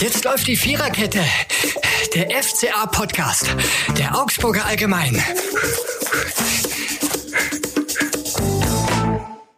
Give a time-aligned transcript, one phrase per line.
[0.00, 1.24] Jetzt läuft die Viererkette.
[2.14, 3.56] Der FCA-Podcast.
[3.98, 5.20] Der Augsburger Allgemein.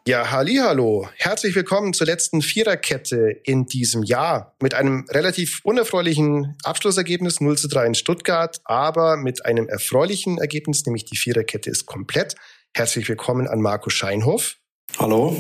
[0.07, 1.07] Ja, hallo.
[1.17, 4.57] Herzlich willkommen zur letzten Viererkette in diesem Jahr.
[4.63, 10.87] Mit einem relativ unerfreulichen Abschlussergebnis 0 zu 3 in Stuttgart, aber mit einem erfreulichen Ergebnis,
[10.87, 12.35] nämlich die Viererkette ist komplett.
[12.75, 14.57] Herzlich willkommen an Marco Scheinhoff.
[14.99, 15.37] Hallo.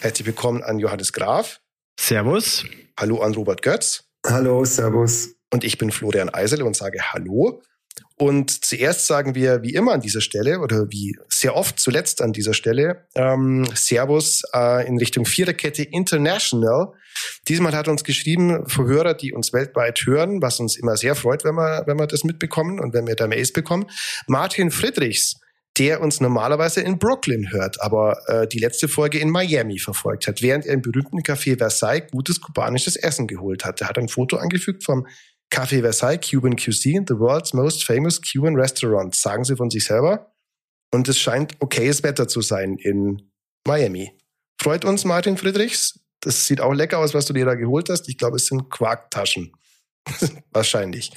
[0.00, 1.60] Herzlich willkommen an Johannes Graf.
[2.00, 2.64] Servus.
[2.98, 4.07] Hallo an Robert Götz.
[4.26, 5.34] Hallo, Servus.
[5.52, 7.62] Und ich bin Florian Eisele und sage Hallo.
[8.16, 12.32] Und zuerst sagen wir wie immer an dieser Stelle oder wie sehr oft zuletzt an
[12.32, 16.92] dieser Stelle ähm, Servus äh, in Richtung Viererkette International.
[17.46, 21.54] Diesmal hat uns geschrieben Hörer, die uns weltweit hören, was uns immer sehr freut, wenn
[21.54, 23.86] wir, wenn wir das mitbekommen und wenn wir da Mails bekommen.
[24.26, 25.40] Martin Friedrichs
[25.78, 30.42] der uns normalerweise in Brooklyn hört, aber äh, die letzte Folge in Miami verfolgt hat,
[30.42, 33.80] während er im berühmten Café Versailles gutes kubanisches Essen geholt hat.
[33.80, 35.06] Er hat ein Foto angefügt vom
[35.50, 40.32] Café Versailles Cuban Cuisine, the world's most famous Cuban restaurant, sagen sie von sich selber.
[40.92, 43.30] Und es scheint okayes Wetter zu sein in
[43.66, 44.12] Miami.
[44.60, 46.00] Freut uns, Martin Friedrichs.
[46.20, 48.08] Das sieht auch lecker aus, was du dir da geholt hast.
[48.08, 49.52] Ich glaube, es sind Quarktaschen.
[50.50, 51.12] Wahrscheinlich.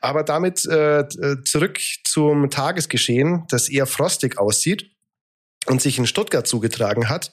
[0.00, 1.04] Aber damit äh,
[1.44, 4.90] zurück zum Tagesgeschehen, das eher frostig aussieht
[5.66, 7.32] und sich in Stuttgart zugetragen hat.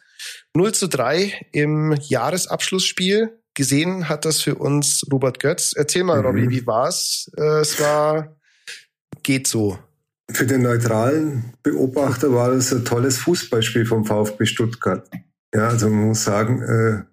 [0.53, 3.39] 0 zu 3 im Jahresabschlussspiel.
[3.53, 5.73] Gesehen hat das für uns Robert Götz.
[5.75, 6.25] Erzähl mal, mhm.
[6.25, 7.31] Robby, wie war's?
[7.37, 8.35] Äh, es war,
[9.23, 9.79] geht so.
[10.29, 15.09] Für den neutralen Beobachter war das ein tolles Fußballspiel vom VfB Stuttgart.
[15.53, 17.03] Ja, also man muss sagen, äh,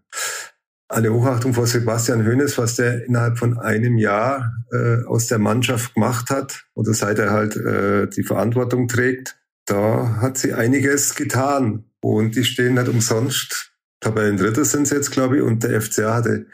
[0.89, 5.95] alle Hochachtung vor Sebastian Hoeneß, was der innerhalb von einem Jahr äh, aus der Mannschaft
[5.95, 11.85] gemacht hat oder seit er halt äh, die Verantwortung trägt, da hat sie einiges getan
[12.01, 13.73] und die stehen nicht umsonst.
[14.01, 16.47] Tabellendritter sind sie jetzt, glaube ich, und der FCA hatte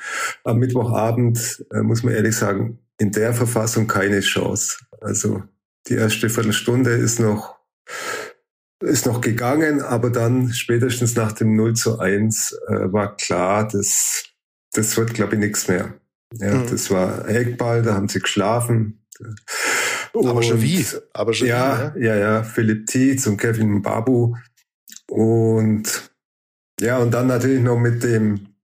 [0.45, 4.79] am Mittwochabend, äh, muss man ehrlich sagen, in der Verfassung keine Chance.
[5.01, 5.43] Also
[5.89, 7.57] die erste Viertelstunde ist noch
[8.81, 14.25] ist noch gegangen, aber dann spätestens nach dem 0 zu 1 äh, war klar, dass
[14.73, 15.95] das wird, glaube ich, nichts mehr.
[16.35, 16.71] Ja, mhm.
[16.71, 19.05] das war Eckball, da haben sie geschlafen.
[20.15, 20.85] Aber schon wie?
[21.13, 22.43] Aber schon ja, wie, ja, ja, ja.
[22.43, 24.37] Philipp Tietz und Kevin Babu.
[25.09, 26.11] Und
[26.81, 28.55] ja, und dann natürlich noch mit dem,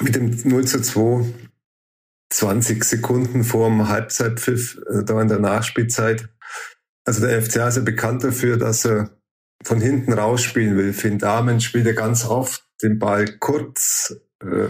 [0.00, 1.24] mit dem 0 zu 2,
[2.30, 6.28] 20 Sekunden vor dem Halbzeitpfiff, äh, da in der Nachspielzeit.
[7.04, 9.10] Also der FCA ist ja bekannt dafür, dass er
[9.64, 10.92] von hinten rausspielen will.
[10.92, 14.68] Finn Damen spielt er ganz oft den Ball kurz äh,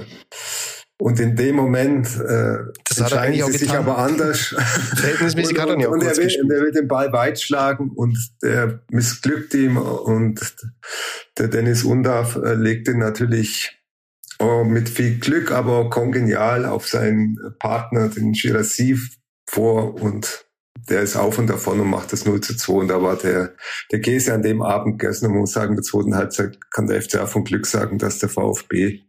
[1.03, 4.55] und in dem Moment äh, das entscheiden sie sich aber anders.
[4.95, 7.91] Verhältnismäßig hat er nicht auch und er will, und er will den Ball weit schlagen
[7.91, 10.55] und der missglückt ihm und
[11.39, 13.83] der Dennis Undarf äh, legt ihn natürlich
[14.39, 18.97] oh, mit viel Glück, aber kongenial auf seinen Partner, den Girassi,
[19.49, 20.47] vor und
[20.89, 22.73] der ist auf und davon und macht das 0 zu 2.
[22.73, 23.55] Und da war der,
[23.91, 25.27] der Käse an dem Abend gegessen.
[25.27, 28.19] Und man muss sagen, in der zweiten Halbzeit kann der FCA von Glück sagen, dass
[28.19, 29.01] der VfB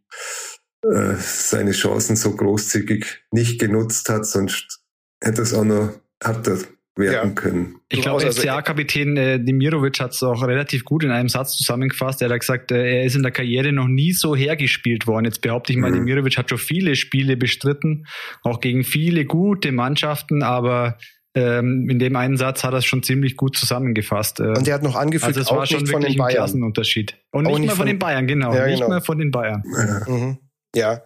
[0.83, 4.81] äh, seine Chancen so großzügig nicht genutzt hat, sonst
[5.23, 6.57] hätte es auch noch härter
[6.95, 7.33] werden ja.
[7.33, 7.75] können.
[7.89, 12.21] Ich glaube, also FCA-Kapitän äh, Demirovic hat es auch relativ gut in einem Satz zusammengefasst.
[12.21, 15.25] Er hat gesagt, äh, er ist in der Karriere noch nie so hergespielt worden.
[15.25, 15.95] Jetzt behaupte ich mal, mhm.
[15.95, 18.05] Demirovic hat schon viele Spiele bestritten,
[18.43, 20.97] auch gegen viele gute Mannschaften, aber
[21.35, 24.39] ähm, in dem einen Satz hat er es schon ziemlich gut zusammengefasst.
[24.39, 26.49] Äh, Und er hat noch angefügt, also es war schon von den Bayern.
[26.49, 27.17] Ein Unterschied.
[27.31, 28.53] Und nicht, nicht mehr von, den Bayern, genau.
[28.53, 28.89] Ja, nicht genau.
[28.89, 29.63] mehr von den Bayern.
[29.75, 30.11] Ja.
[30.11, 30.37] Mhm.
[30.75, 31.01] ja.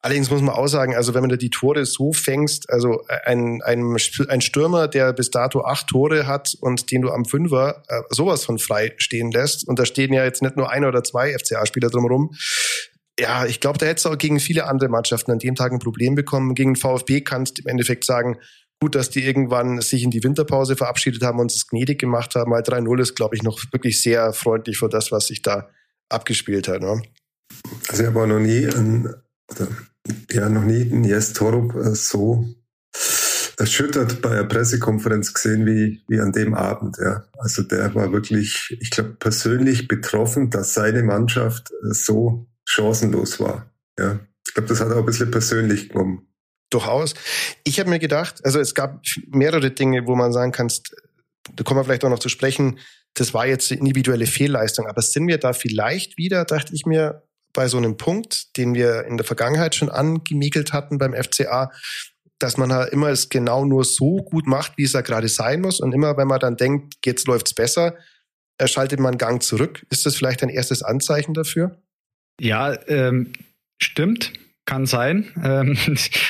[0.00, 3.60] Allerdings muss man auch sagen, also wenn man da die Tore so fängst, also ein,
[3.62, 3.96] ein,
[4.28, 8.44] ein Stürmer, der bis dato acht Tore hat und den du am Fünfer äh, sowas
[8.44, 11.90] von frei stehen lässt, und da stehen ja jetzt nicht nur ein oder zwei FCA-Spieler
[11.90, 12.30] drumherum,
[13.20, 15.80] ja, ich glaube, da hättest du auch gegen viele andere Mannschaften an dem Tag ein
[15.80, 16.54] Problem bekommen.
[16.54, 18.36] Gegen den VfB kannst du im Endeffekt sagen,
[18.80, 22.52] gut, dass die irgendwann sich in die Winterpause verabschiedet haben und es gnädig gemacht haben.
[22.52, 25.68] Weil 3-0 ist, glaube ich, noch wirklich sehr freundlich für das, was sich da
[26.08, 26.80] abgespielt hat.
[26.80, 27.02] Ne?
[27.88, 29.68] Also ich habe auch noch nie oder,
[30.30, 32.46] ja, noch nie einen Jes Torup äh, so
[33.56, 36.96] erschüttert bei einer Pressekonferenz gesehen wie, wie an dem Abend.
[37.00, 37.24] Ja.
[37.38, 43.72] Also der war wirklich, ich glaube, persönlich betroffen, dass seine Mannschaft äh, so chancenlos war.
[43.98, 44.20] Ja.
[44.46, 46.27] Ich glaube, das hat auch ein bisschen persönlich genommen.
[46.70, 47.14] Durchaus.
[47.64, 50.70] Ich habe mir gedacht, also es gab mehrere Dinge, wo man sagen kann,
[51.54, 52.78] da kommen wir vielleicht auch noch zu sprechen,
[53.14, 57.22] das war jetzt individuelle Fehlleistung, aber sind wir da vielleicht wieder, dachte ich mir,
[57.54, 61.72] bei so einem Punkt, den wir in der Vergangenheit schon angemiegelt hatten beim FCA,
[62.38, 65.60] dass man halt immer es genau nur so gut macht, wie es da gerade sein
[65.60, 65.80] muss.
[65.80, 67.96] Und immer, wenn man dann denkt, jetzt läuft's besser,
[68.64, 69.84] schaltet man Gang zurück.
[69.90, 71.82] Ist das vielleicht ein erstes Anzeichen dafür?
[72.40, 73.32] Ja, ähm,
[73.82, 74.32] stimmt
[74.68, 75.24] kann sein.
[75.48, 75.78] Ähm,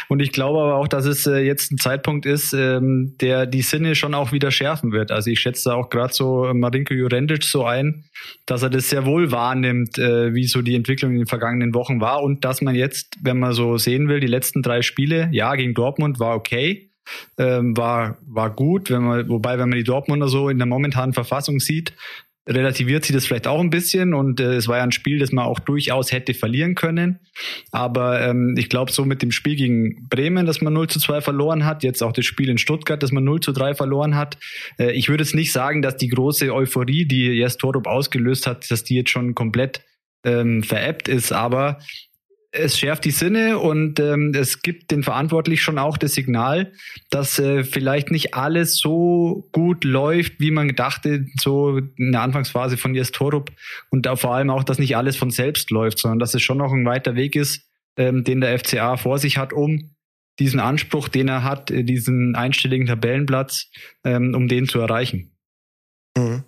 [0.09, 3.63] und ich glaube aber auch, dass es äh, jetzt ein Zeitpunkt ist, ähm, der die
[3.63, 5.11] Sinne schon auch wieder schärfen wird.
[5.11, 8.05] Also ich schätze auch gerade so Marinko Jurendic so ein,
[8.47, 12.01] dass er das sehr wohl wahrnimmt, äh, wie so die Entwicklung in den vergangenen Wochen
[12.01, 15.55] war und dass man jetzt, wenn man so sehen will, die letzten drei Spiele, ja,
[15.57, 16.91] gegen Dortmund war okay,
[17.39, 21.15] ähm, war, war gut, wenn man, wobei, wenn man die Dortmunder so in der momentanen
[21.15, 21.95] Verfassung sieht,
[22.49, 25.33] relativiert sie das vielleicht auch ein bisschen und äh, es war ja ein Spiel, das
[25.33, 27.21] man auch durchaus hätte verlieren können.
[27.71, 31.21] Aber ähm, ich glaube, so mit dem Spiel gegen Bremen, das man 0 zu 2
[31.21, 34.39] verloren hat, jetzt auch das Spiel in Stuttgart, das man 0 zu 3 verloren hat,
[34.79, 38.71] äh, ich würde jetzt nicht sagen, dass die große Euphorie, die Jes Torup ausgelöst hat,
[38.71, 39.83] dass die jetzt schon komplett
[40.25, 41.79] ähm, veräppt ist, aber
[42.51, 46.73] es schärft die Sinne und ähm, es gibt den Verantwortlich schon auch das Signal,
[47.11, 52.79] dass äh, vielleicht nicht alles so gut läuft, wie man dachte, so in der Anfangsphase
[52.79, 53.53] von Jes Torup
[53.91, 56.59] und auch vor allem auch, dass nicht alles von selbst läuft, sondern dass es schon
[56.59, 59.95] noch ein weiter Weg ist, ähm, den der FCA vor sich hat, um
[60.39, 63.71] diesen Anspruch, den er hat, äh, diesen einstelligen Tabellenplatz,
[64.05, 65.37] ähm, um den zu erreichen.
[66.17, 66.45] Mhm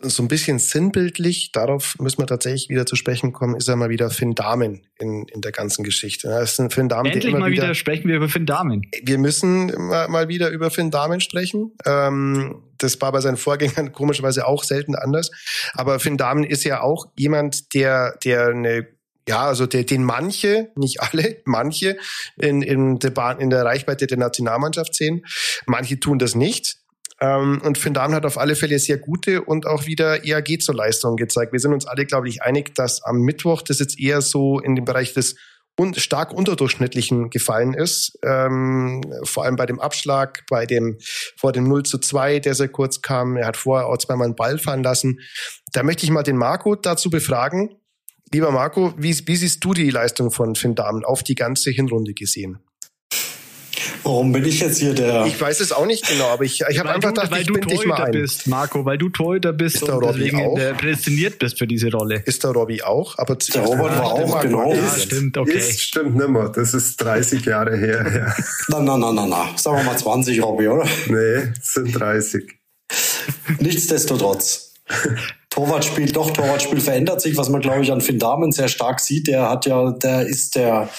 [0.00, 3.88] so ein bisschen sinnbildlich, darauf müssen wir tatsächlich wieder zu sprechen kommen, ist ja mal
[3.88, 6.28] wieder Finn Damen in, in der ganzen Geschichte.
[6.28, 8.82] Das ist ein Finn Damen, Endlich mal wieder, wieder, sprechen wir über Finn Damen.
[9.02, 11.72] Wir müssen mal, mal wieder über Finn Damen sprechen.
[11.84, 15.30] Ähm, das war bei seinen Vorgängern komischerweise auch selten anders.
[15.74, 18.86] Aber Finn Damen ist ja auch jemand, der, der eine
[19.28, 21.96] ja, also der, den manche, nicht alle, manche
[22.36, 25.26] in, in, der Bahn, in der Reichweite der Nationalmannschaft sehen.
[25.66, 26.76] Manche tun das nicht.
[27.20, 30.74] Ähm, und Finn Dahmen hat auf alle Fälle sehr gute und auch wieder geht zur
[30.74, 31.52] Leistung gezeigt.
[31.52, 34.74] Wir sind uns alle, glaube ich, einig, dass am Mittwoch das jetzt eher so in
[34.74, 35.36] dem Bereich des
[35.78, 38.18] und stark unterdurchschnittlichen gefallen ist.
[38.22, 40.98] Ähm, vor allem bei dem Abschlag, bei dem
[41.36, 43.36] vor dem 0 zu 2, der sehr kurz kam.
[43.36, 45.20] Er hat vorher auch zweimal einen Ball fallen lassen.
[45.72, 47.76] Da möchte ich mal den Marco dazu befragen.
[48.32, 52.14] Lieber Marco, wie, wie siehst du die Leistung von Finn Dahmen auf die ganze Hinrunde
[52.14, 52.65] gesehen?
[54.02, 55.26] Warum bin ich jetzt hier der?
[55.26, 57.60] Ich weiß es auch nicht genau, aber ich, ich habe einfach gedacht, weil ich bin
[57.62, 58.12] dich mal ein.
[58.12, 60.56] bist, Marco, weil du Torhüter bist ist und deswegen auch?
[60.76, 62.22] prädestiniert bist für diese Rolle.
[62.24, 63.18] Ist der Robby auch?
[63.18, 64.74] Aber der Robert war auch, genau.
[64.74, 65.58] Ja, stimmt, okay.
[65.58, 66.48] Ist, stimmt nimmer.
[66.48, 68.06] Das ist 30 Jahre her.
[68.16, 68.44] Ja.
[68.68, 69.48] Na, na, na, na, na.
[69.56, 70.86] Sagen wir mal 20, Robby, oder?
[71.08, 72.44] Nee, es sind 30.
[73.58, 74.74] Nichtsdestotrotz.
[75.56, 79.26] Torwartspiel, doch, Torwartspiel verändert sich, was man, glaube ich, an Finn Damen sehr stark sieht.
[79.26, 80.90] Der hat ja, der ist der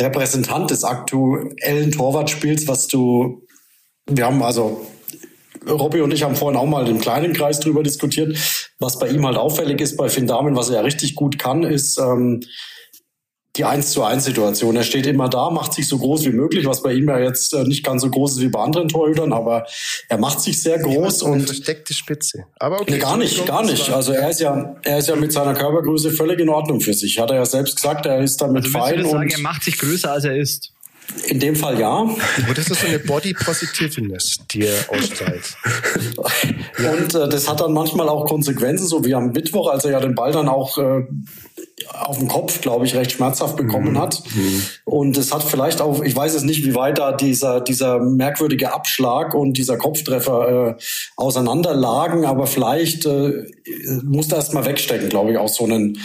[0.00, 3.46] Repräsentant des aktuellen Torwartspiels, was du,
[4.06, 4.84] wir haben also,
[5.68, 8.36] Robby und ich haben vorhin auch mal im kleinen Kreis drüber diskutiert.
[8.80, 11.62] Was bei ihm halt auffällig ist bei Finn Damen, was er ja richtig gut kann,
[11.62, 12.40] ist, ähm,
[13.56, 14.76] die 1 zu 1 Situation.
[14.76, 17.52] Er steht immer da, macht sich so groß wie möglich, was bei ihm ja jetzt
[17.52, 19.66] äh, nicht ganz so groß ist wie bei anderen Torhütern, aber
[20.08, 22.44] er macht sich sehr groß und versteckte Spitze.
[22.60, 23.90] Aber okay, nee, gar nicht, gar nicht.
[23.90, 27.18] Also er ist ja, er ist ja mit seiner Körpergröße völlig in Ordnung für sich.
[27.18, 29.78] Hat er ja selbst gesagt, er ist damit also fein und sagen, er macht sich
[29.78, 30.72] größer als er ist.
[31.26, 31.98] In dem Fall ja.
[31.98, 32.18] Und
[32.56, 35.56] das ist so eine Body Positiveness, die er ausstrahlt.
[36.78, 40.00] und äh, das hat dann manchmal auch Konsequenzen, so wie am Mittwoch, als er ja
[40.00, 41.02] den Ball dann auch äh,
[41.88, 43.98] auf dem Kopf, glaube ich, recht schmerzhaft bekommen mhm.
[43.98, 44.22] hat.
[44.34, 44.62] Mhm.
[44.84, 48.72] Und es hat vielleicht auch, ich weiß es nicht, wie weit da dieser, dieser merkwürdige
[48.72, 50.82] Abschlag und dieser Kopftreffer äh,
[51.16, 53.46] auseinanderlagen, aber vielleicht äh,
[54.02, 55.98] muss er erst mal wegstecken, glaube ich, auch so einen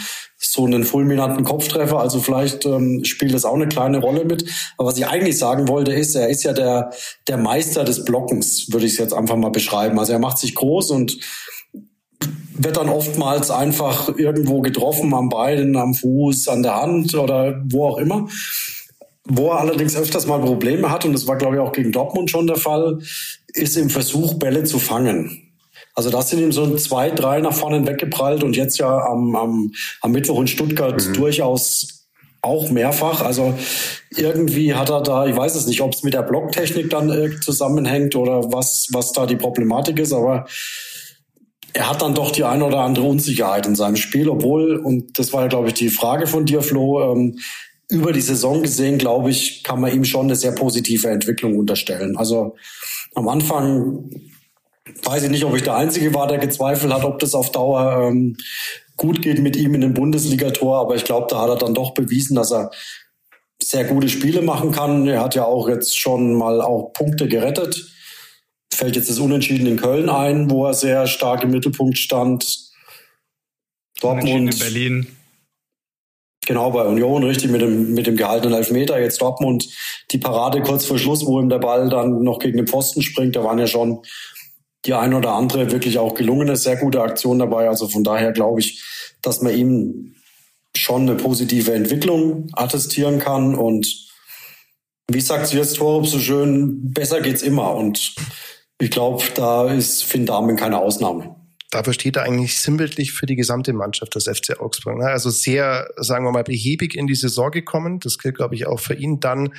[0.52, 1.98] so einen fulminanten Kopftreffer.
[1.98, 4.44] Also vielleicht ähm, spielt das auch eine kleine Rolle mit.
[4.78, 6.90] Aber was ich eigentlich sagen wollte, ist, er ist ja der,
[7.28, 9.98] der Meister des Blockens, würde ich es jetzt einfach mal beschreiben.
[9.98, 11.18] Also er macht sich groß und
[12.58, 17.86] wird dann oftmals einfach irgendwo getroffen am Bein, am Fuß, an der Hand oder wo
[17.86, 18.28] auch immer.
[19.28, 22.30] Wo er allerdings öfters mal Probleme hat, und das war, glaube ich, auch gegen Dortmund
[22.30, 22.98] schon der Fall,
[23.52, 25.45] ist im Versuch, Bälle zu fangen.
[25.96, 29.72] Also das sind ihm so zwei, drei nach vorne weggeprallt und jetzt ja am, am,
[30.02, 31.14] am Mittwoch in Stuttgart mhm.
[31.14, 32.04] durchaus
[32.42, 33.22] auch mehrfach.
[33.22, 33.54] Also
[34.14, 37.40] irgendwie hat er da, ich weiß es nicht, ob es mit der Blocktechnik dann äh,
[37.40, 40.46] zusammenhängt oder was, was da die Problematik ist, aber
[41.72, 45.32] er hat dann doch die eine oder andere Unsicherheit in seinem Spiel, obwohl, und das
[45.32, 47.38] war ja, glaube ich, die Frage von dir, Flo, ähm,
[47.88, 52.16] über die Saison gesehen, glaube ich, kann man ihm schon eine sehr positive Entwicklung unterstellen.
[52.16, 52.56] Also
[53.14, 54.10] am Anfang
[55.02, 58.08] weiß ich nicht, ob ich der Einzige war, der gezweifelt hat, ob das auf Dauer
[58.08, 58.36] ähm,
[58.96, 61.94] gut geht mit ihm in dem Bundesligator, aber ich glaube, da hat er dann doch
[61.94, 62.70] bewiesen, dass er
[63.62, 65.06] sehr gute Spiele machen kann.
[65.06, 67.92] Er hat ja auch jetzt schon mal auch Punkte gerettet
[68.76, 72.70] fällt jetzt das Unentschieden in Köln ein, wo er sehr stark im Mittelpunkt stand.
[74.00, 74.52] Dortmund.
[74.54, 75.06] In Berlin.
[76.46, 79.00] Genau, bei Union, richtig, mit dem, mit dem gehaltenen Elfmeter.
[79.00, 79.68] Jetzt Dortmund,
[80.12, 83.34] die Parade kurz vor Schluss, wo ihm der Ball dann noch gegen den Pfosten springt.
[83.34, 84.02] Da waren ja schon
[84.86, 87.68] die ein oder andere wirklich auch gelungene, sehr gute Aktion dabei.
[87.68, 88.82] Also von daher glaube ich,
[89.22, 90.14] dass man ihm
[90.76, 93.54] schon eine positive Entwicklung attestieren kann.
[93.54, 94.08] Und
[95.08, 97.74] wie sagt jetzt Torup so schön, besser geht's immer.
[97.74, 98.14] Und
[98.80, 101.35] ich glaube, da ist Finn Dahmen keine Ausnahme
[101.70, 104.98] dafür steht er eigentlich sinnbildlich für die gesamte Mannschaft des FC Augsburg.
[104.98, 105.06] Ne?
[105.06, 108.00] Also sehr, sagen wir mal, behäbig in die Saison gekommen.
[108.00, 109.20] Das gilt, glaube ich, auch für ihn.
[109.20, 109.52] Dann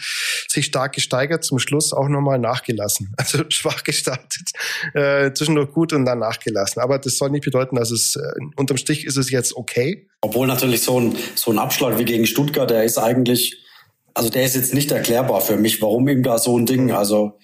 [0.48, 3.14] sich stark gesteigert, zum Schluss auch nochmal nachgelassen.
[3.28, 4.52] Also schwach gestartet,
[4.94, 6.82] äh, zwischendurch gut und dann nachgelassen.
[6.82, 8.22] Aber das soll nicht bedeuten, dass es, äh,
[8.56, 10.08] unterm Strich ist es jetzt okay.
[10.22, 13.58] Obwohl natürlich so ein, so ein Abschlag wie gegen Stuttgart, der ist eigentlich,
[14.14, 17.38] also der ist jetzt nicht erklärbar für mich, warum ihm da so ein Ding, also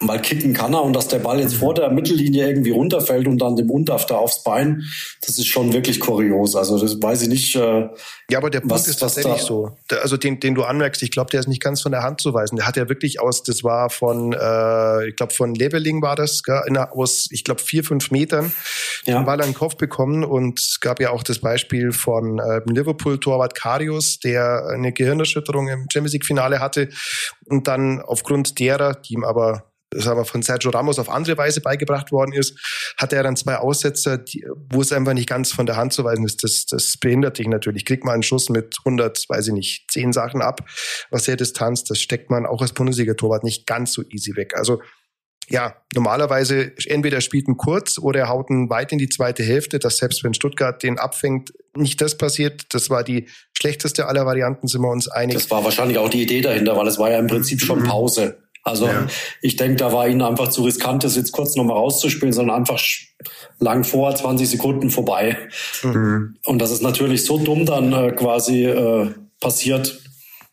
[0.00, 3.38] mal kicken kann er und dass der Ball jetzt vor der Mittellinie irgendwie runterfällt und
[3.38, 4.82] dann dem Undaf da aufs Bein,
[5.24, 6.54] das ist schon wirklich kurios.
[6.54, 7.56] Also das weiß ich nicht.
[7.56, 7.88] Äh,
[8.30, 9.70] ja, aber der Punkt was, ist tatsächlich so.
[10.02, 12.34] Also den, den du anmerkst, ich glaube, der ist nicht ganz von der Hand zu
[12.34, 12.56] weisen.
[12.56, 16.42] Der hat ja wirklich aus, das war von, äh, ich glaube von Leveling war das,
[16.66, 18.52] in, aus, ich glaube vier fünf Metern,
[19.06, 19.18] ja.
[19.18, 22.60] den Ball an den Kopf bekommen und es gab ja auch das Beispiel von äh,
[22.66, 26.90] Liverpool-Torwart Karius, der eine Gehirnerschütterung im Champions League-Finale hatte
[27.46, 31.60] und dann aufgrund derer, die ihm aber das aber von Sergio Ramos auf andere Weise
[31.60, 32.58] beigebracht worden ist,
[32.96, 36.04] hatte er dann zwei Aussetzer, die, wo es einfach nicht ganz von der Hand zu
[36.04, 36.42] weisen ist.
[36.42, 37.84] Das, das behindert dich natürlich.
[37.84, 40.68] Kriegt man einen Schuss mit 100, weiß ich nicht, zehn Sachen ab
[41.10, 44.54] aus der Distanz, das steckt man auch als Bundesliga-Torwart nicht ganz so easy weg.
[44.56, 44.80] Also
[45.48, 49.78] ja, normalerweise entweder spielt ein kurz oder er haut einen weit in die zweite Hälfte,
[49.78, 52.74] dass selbst wenn Stuttgart den abfängt, nicht das passiert.
[52.74, 55.36] Das war die schlechteste aller Varianten, sind wir uns einig.
[55.36, 57.84] Das war wahrscheinlich auch die Idee dahinter, weil es war ja im Prinzip schon mhm.
[57.84, 58.38] Pause.
[58.66, 59.06] Also ja.
[59.42, 62.82] ich denke, da war ihnen einfach zu riskant, das jetzt kurz nochmal rauszuspielen, sondern einfach
[63.60, 65.38] lang vor, 20 Sekunden vorbei.
[65.84, 66.36] Mhm.
[66.44, 70.00] Und das ist natürlich so dumm dann äh, quasi äh, passiert.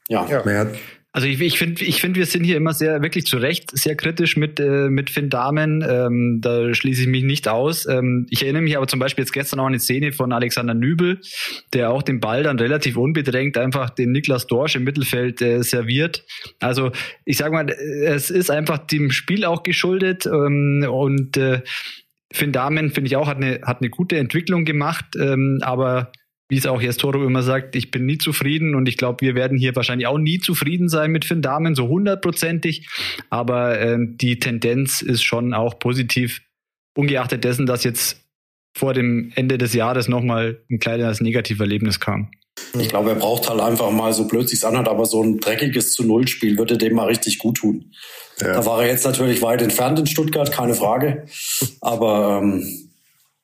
[0.09, 0.27] Ja.
[0.29, 0.67] ja.
[1.15, 3.95] Also ich, ich finde, ich finde, wir sind hier immer sehr, wirklich zu Recht sehr
[3.95, 5.85] kritisch mit, äh, mit Finn Damen.
[5.87, 7.87] Ähm, da schließe ich mich nicht aus.
[7.87, 10.73] Ähm, ich erinnere mich aber zum Beispiel jetzt gestern auch an eine Szene von Alexander
[10.73, 11.21] Nübel,
[11.71, 16.25] der auch den Ball dann relativ unbedrängt einfach den Niklas Dorsch im Mittelfeld äh, serviert.
[16.59, 16.91] Also
[17.25, 21.61] ich sage mal, es ist einfach dem Spiel auch geschuldet ähm, und äh,
[22.31, 26.11] Finn Damen, finde ich auch, hat eine, hat eine gute Entwicklung gemacht, ähm, aber
[26.49, 29.35] wie es auch jetzt Toro immer sagt, ich bin nie zufrieden und ich glaube, wir
[29.35, 32.87] werden hier wahrscheinlich auch nie zufrieden sein mit Finn Damen, so hundertprozentig.
[33.29, 36.41] Aber äh, die Tendenz ist schon auch positiv,
[36.95, 38.23] ungeachtet dessen, dass jetzt
[38.75, 42.31] vor dem Ende des Jahres nochmal ein kleines Negativerlebnis kam.
[42.79, 45.91] Ich glaube, er braucht halt einfach mal, so blöd sich's anhört, aber so ein dreckiges
[45.91, 47.93] zu Null-Spiel würde dem mal richtig gut tun.
[48.39, 48.53] Ja.
[48.53, 51.25] Da war er jetzt natürlich weit entfernt in Stuttgart, keine Frage.
[51.81, 52.82] Aber ähm,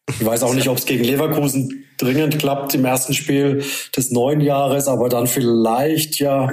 [0.10, 3.64] ich weiß auch nicht, ob es gegen Leverkusen dringend klappt im ersten Spiel
[3.96, 6.50] des neuen Jahres, aber dann vielleicht ja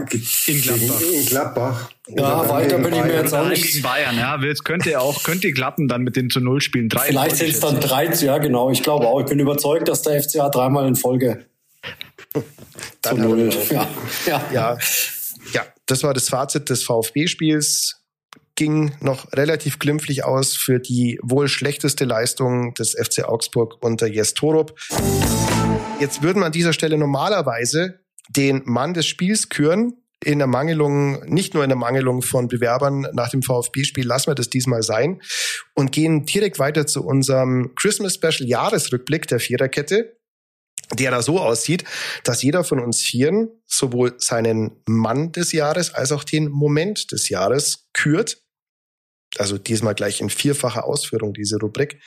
[0.47, 1.01] in Gladbach.
[1.13, 1.91] In Gladbach.
[2.09, 3.73] Ja, weiter bin ich mir jetzt auch nicht.
[3.73, 6.89] Gegen Bayern, ja, es könnte auch könnte klappen dann mit den zu Null Spielen.
[6.89, 8.71] Drei vielleicht sind es dann drei, ja genau.
[8.71, 9.21] Ich glaube auch.
[9.21, 11.47] Ich bin überzeugt, dass der FCA dreimal in Folge
[13.03, 13.51] zu Null.
[13.71, 13.89] Ja.
[14.27, 14.45] Ja.
[14.53, 14.79] ja,
[15.53, 18.03] ja, das war das Fazit des VfB-Spiels
[18.57, 24.35] ging noch relativ glimpflich aus für die wohl schlechteste Leistung des FC Augsburg unter Jes
[24.35, 24.75] Torup.
[26.01, 29.95] Jetzt würden wir an dieser Stelle normalerweise den Mann des Spiels küren.
[30.25, 34.35] In der Mangelung, nicht nur in der Mangelung von Bewerbern nach dem VfB-Spiel, lassen wir
[34.35, 35.21] das diesmal sein
[35.75, 40.17] und gehen direkt weiter zu unserem Christmas Special Jahresrückblick der Viererkette
[40.95, 41.83] der da so aussieht,
[42.23, 47.29] dass jeder von uns Vieren sowohl seinen Mann des Jahres als auch den Moment des
[47.29, 48.46] Jahres kürt
[49.38, 52.00] also diesmal gleich in vierfacher Ausführung, diese Rubrik.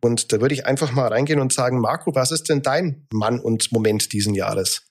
[0.00, 3.40] Und da würde ich einfach mal reingehen und sagen, Marco, was ist denn dein Mann
[3.40, 4.82] und Moment diesen Jahres?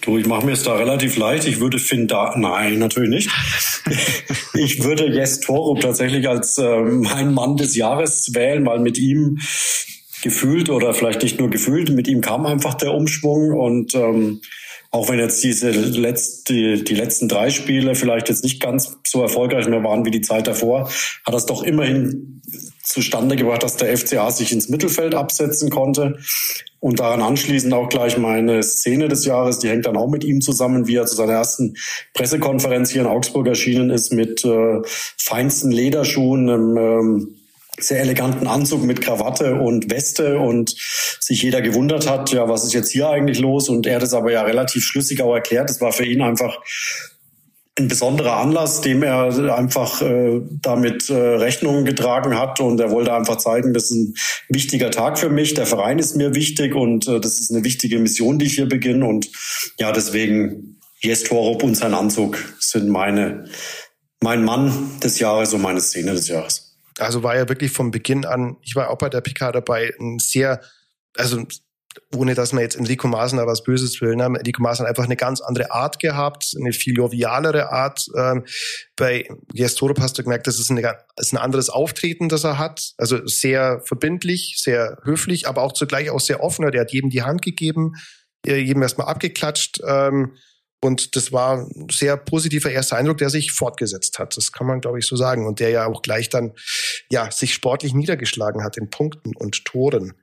[0.00, 1.46] Du, ich mache mir es da relativ leicht.
[1.46, 3.30] Ich würde Finn da, nein, natürlich nicht.
[4.54, 9.38] ich würde Jes Torup tatsächlich als äh, mein Mann des Jahres wählen, weil mit ihm
[10.22, 14.40] gefühlt oder vielleicht nicht nur gefühlt, mit ihm kam einfach der Umschwung und ähm,
[14.90, 19.68] auch wenn jetzt diese letzte, die letzten drei Spiele vielleicht jetzt nicht ganz so erfolgreich
[19.68, 20.90] mehr waren wie die Zeit davor,
[21.24, 22.40] hat das doch immerhin
[22.82, 26.18] zustande gebracht, dass der FCA sich ins Mittelfeld absetzen konnte.
[26.78, 30.40] Und daran anschließend auch gleich meine Szene des Jahres, die hängt dann auch mit ihm
[30.40, 31.74] zusammen, wie er zu seiner ersten
[32.14, 34.80] Pressekonferenz hier in Augsburg erschienen ist, mit äh,
[35.18, 37.35] feinsten Lederschuhen, einem ähm,
[37.78, 40.74] sehr eleganten Anzug mit Krawatte und Weste und
[41.20, 43.68] sich jeder gewundert hat, ja, was ist jetzt hier eigentlich los?
[43.68, 45.70] Und er hat es aber ja relativ schlüssig auch erklärt.
[45.70, 46.58] Es war für ihn einfach
[47.78, 53.12] ein besonderer Anlass, dem er einfach äh, damit äh, Rechnungen getragen hat und er wollte
[53.12, 54.14] einfach zeigen, das ist ein
[54.48, 57.98] wichtiger Tag für mich, der Verein ist mir wichtig und äh, das ist eine wichtige
[57.98, 59.28] Mission, die ich hier beginne und
[59.78, 63.44] ja, deswegen Jes Torup und sein Anzug sind meine,
[64.22, 66.65] mein Mann des Jahres und meine Szene des Jahres.
[66.98, 70.18] Also war ja wirklich vom Beginn an, ich war auch bei der PK dabei, ein
[70.18, 70.60] sehr,
[71.16, 71.44] also
[72.14, 74.16] ohne dass man jetzt Enrico da was Böses will.
[74.16, 74.24] Ne?
[74.24, 78.06] Enrico Maaßen hat einfach eine ganz andere Art gehabt, eine viel jovialere Art.
[78.16, 78.44] Ähm,
[78.96, 82.58] bei Gestorup hast du gemerkt, das ist, eine, das ist ein anderes Auftreten, das er
[82.58, 82.92] hat.
[82.98, 86.70] Also sehr verbindlich, sehr höflich, aber auch zugleich auch sehr offen.
[86.70, 87.92] Der hat jedem die Hand gegeben,
[88.46, 89.80] äh, jedem erstmal abgeklatscht.
[89.86, 90.36] Ähm,
[90.82, 94.36] und das war ein sehr positiver erster Eindruck, der sich fortgesetzt hat.
[94.36, 95.46] Das kann man, glaube ich, so sagen.
[95.46, 96.52] Und der ja auch gleich dann,
[97.10, 100.14] ja, sich sportlich niedergeschlagen hat in Punkten und Toren.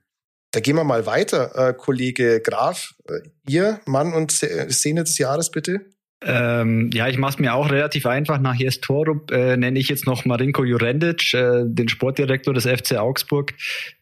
[0.52, 2.94] Da gehen wir mal weiter, äh, Kollege Graf.
[3.08, 5.82] Äh, ihr Mann und Szene des Jahres bitte.
[6.26, 8.40] Ähm, ja, ich mache es mir auch relativ einfach.
[8.40, 12.98] Nach Jes Torup äh, nenne ich jetzt noch Marinko Jurendic, äh, den Sportdirektor des FC
[12.98, 13.54] Augsburg.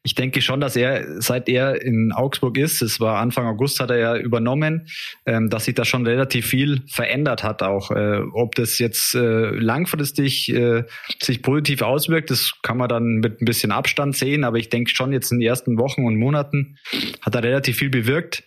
[0.03, 3.89] Ich denke schon, dass er, seit er in Augsburg ist, es war Anfang August, hat
[3.89, 4.87] er ja übernommen,
[5.25, 7.63] ähm, dass sich da schon relativ viel verändert hat.
[7.63, 10.83] Auch äh, ob das jetzt äh, langfristig äh,
[11.21, 14.43] sich positiv auswirkt, das kann man dann mit ein bisschen Abstand sehen.
[14.43, 16.77] Aber ich denke schon, jetzt in den ersten Wochen und Monaten
[17.21, 18.43] hat er relativ viel bewirkt.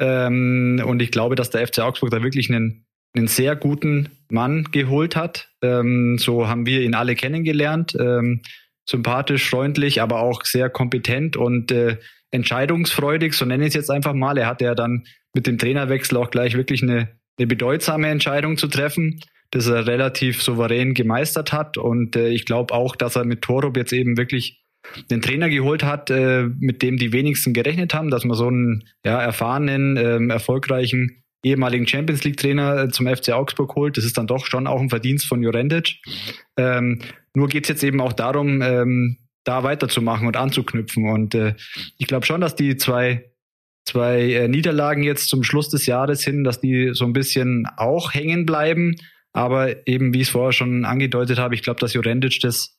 [0.00, 4.68] Ähm, und ich glaube, dass der FC Augsburg da wirklich einen einen sehr guten Mann
[4.70, 5.50] geholt hat.
[5.62, 7.96] Ähm, so haben wir ihn alle kennengelernt.
[7.98, 8.42] Ähm,
[8.88, 11.98] sympathisch, freundlich, aber auch sehr kompetent und äh,
[12.30, 14.36] entscheidungsfreudig, so nenne ich es jetzt einfach mal.
[14.38, 18.66] Er hatte ja dann mit dem Trainerwechsel auch gleich wirklich eine, eine bedeutsame Entscheidung zu
[18.68, 21.76] treffen, das er relativ souverän gemeistert hat.
[21.76, 24.62] Und äh, ich glaube auch, dass er mit Torup jetzt eben wirklich
[25.10, 28.84] einen Trainer geholt hat, äh, mit dem die wenigsten gerechnet haben, dass man so einen
[29.04, 33.96] ja, erfahrenen, ähm, erfolgreichen ehemaligen Champions League Trainer äh, zum FC Augsburg holt.
[33.96, 36.00] Das ist dann doch schon auch ein Verdienst von Jurendic.
[36.56, 37.00] Ähm,
[37.34, 41.08] nur geht es jetzt eben auch darum, ähm, da weiterzumachen und anzuknüpfen.
[41.08, 41.54] Und äh,
[41.96, 43.30] ich glaube schon, dass die zwei,
[43.86, 48.12] zwei äh, Niederlagen jetzt zum Schluss des Jahres hin, dass die so ein bisschen auch
[48.12, 48.96] hängen bleiben.
[49.32, 52.78] Aber eben, wie ich es vorher schon angedeutet habe, ich glaube, dass Jurendic das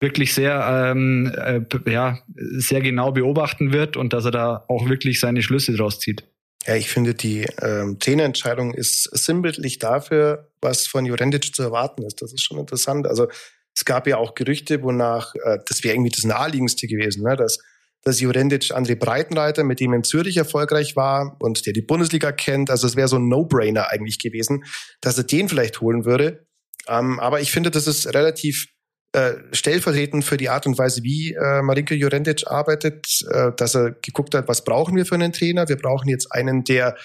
[0.00, 1.60] wirklich sehr, ähm, äh,
[1.90, 6.28] ja, sehr genau beobachten wird und dass er da auch wirklich seine Schlüsse draus zieht.
[6.66, 12.20] Ja, ich finde, die ähm, Trainerentscheidung ist sinnbildlich dafür, was von Jurendic zu erwarten ist.
[12.20, 13.06] Das ist schon interessant.
[13.06, 13.28] Also
[13.74, 17.36] es gab ja auch Gerüchte, wonach, äh, das wäre irgendwie das Naheliegendste gewesen, ne?
[17.36, 17.58] dass,
[18.02, 22.68] dass Jurendic André Breitenreiter, mit dem in Zürich erfolgreich war und der die Bundesliga kennt,
[22.68, 24.64] also es wäre so ein No-Brainer eigentlich gewesen,
[25.00, 26.46] dass er den vielleicht holen würde.
[26.88, 28.66] Ähm, aber ich finde, das ist relativ
[29.12, 33.92] äh, stellvertretend für die Art und Weise, wie äh, Marinko Jurendic arbeitet, äh, dass er
[33.92, 35.68] geguckt hat, was brauchen wir für einen Trainer?
[35.68, 36.96] Wir brauchen jetzt einen, der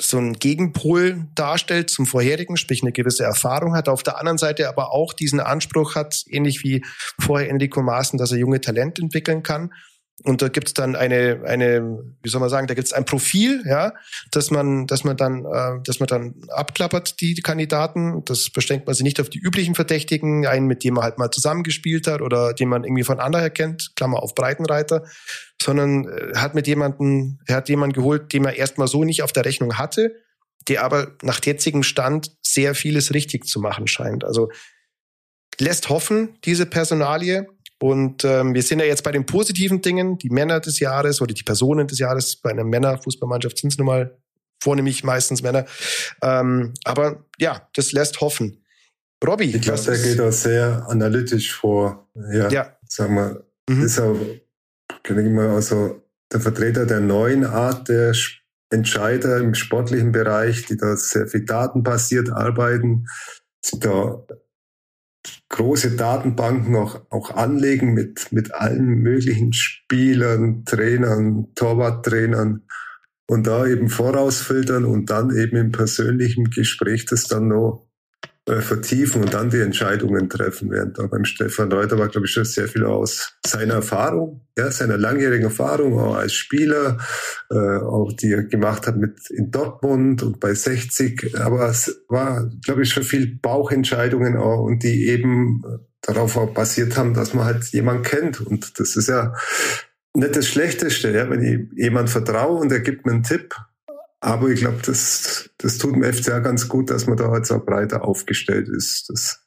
[0.00, 4.68] so einen Gegenpol darstellt zum vorherigen, sprich eine gewisse Erfahrung hat, auf der anderen Seite
[4.68, 6.84] aber auch diesen Anspruch hat, ähnlich wie
[7.20, 9.70] vorher Enrico Maaßen, dass er junge Talente entwickeln kann
[10.24, 13.92] und da gibt's dann eine, eine, wie soll man sagen, da gibt's ein Profil, ja,
[14.32, 18.24] dass man, dass man dann, äh, dass man dann abklappert, die, Kandidaten.
[18.24, 21.30] Das beschränkt man sich nicht auf die üblichen Verdächtigen, einen, mit dem man halt mal
[21.30, 25.04] zusammengespielt hat oder den man irgendwie von anderer kennt, Klammer auf Breitenreiter,
[25.62, 29.32] sondern äh, hat mit jemanden, er hat jemanden geholt, den er erstmal so nicht auf
[29.32, 30.16] der Rechnung hatte,
[30.66, 34.24] der aber nach jetzigem Stand sehr vieles richtig zu machen scheint.
[34.24, 34.50] Also
[35.60, 37.48] lässt hoffen, diese Personalie.
[37.80, 41.32] Und ähm, wir sind ja jetzt bei den positiven Dingen, die Männer des Jahres oder
[41.32, 42.36] die Personen des Jahres.
[42.36, 44.18] Bei einer Männerfußballmannschaft sind es nun mal
[44.60, 45.64] vornehmlich meistens Männer.
[46.20, 48.64] Ähm, aber ja, das lässt hoffen.
[49.24, 49.44] Robby.
[49.44, 52.08] Ich glaube, der geht auch sehr analytisch vor.
[52.32, 52.48] Ja.
[52.48, 52.76] ja.
[52.88, 53.84] Sag mal, mhm.
[53.84, 54.16] ist auch,
[55.02, 58.14] kann ich mal, also der Vertreter der neuen Art der
[58.70, 63.06] Entscheider im sportlichen Bereich, die da sehr viel datenbasiert arbeiten,
[63.64, 64.22] sind da
[65.48, 72.62] große Datenbanken auch, auch anlegen mit, mit allen möglichen Spielern, Trainern, Torwarttrainern
[73.26, 77.87] und da eben vorausfiltern und dann eben im persönlichen Gespräch das dann noch
[78.48, 80.70] äh, vertiefen und dann die Entscheidungen treffen.
[80.70, 84.70] Während da beim Stefan Reuter war, glaube ich, schon sehr viel aus seiner Erfahrung, ja,
[84.70, 86.96] seiner langjährigen Erfahrung auch als Spieler,
[87.50, 91.36] äh, auch die er gemacht hat mit in Dortmund und bei 60.
[91.38, 95.62] Aber es war, glaube ich, schon viel Bauchentscheidungen auch und die eben
[96.00, 98.40] darauf auch basiert haben, dass man halt jemand kennt.
[98.40, 99.34] Und das ist ja
[100.14, 103.54] nicht das Schlechteste, ja, wenn ich jemand vertraue und er gibt mir einen Tipp
[104.20, 107.64] aber ich glaube, das, das tut dem FCA ganz gut, dass man da jetzt auch
[107.64, 109.08] breiter aufgestellt ist.
[109.10, 109.44] Das,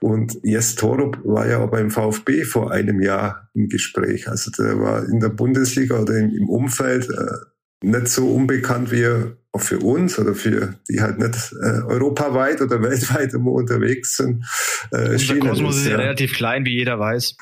[0.00, 4.28] und Jes Torup war ja auch beim VfB vor einem Jahr im Gespräch.
[4.28, 9.02] Also der war in der Bundesliga oder im, im Umfeld äh, nicht so unbekannt wie
[9.02, 14.16] er auch für uns oder für die halt nicht äh, europaweit oder weltweit immer unterwegs
[14.16, 14.44] sind.
[14.90, 17.36] Äh, Unser Kosmos ist ja relativ klein, wie jeder weiß.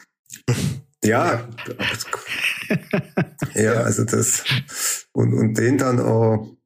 [1.05, 1.49] Ja,
[3.55, 4.45] ja, also das
[5.13, 6.57] und, und den dann auch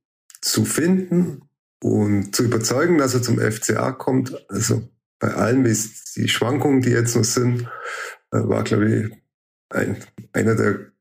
[0.46, 1.42] zu finden
[1.82, 4.48] und zu überzeugen, dass er zum FCA kommt.
[4.48, 7.62] Also bei allen die Schwankungen, die jetzt noch sind,
[8.32, 9.12] äh, war, glaube ich,
[9.70, 10.92] ein, einer der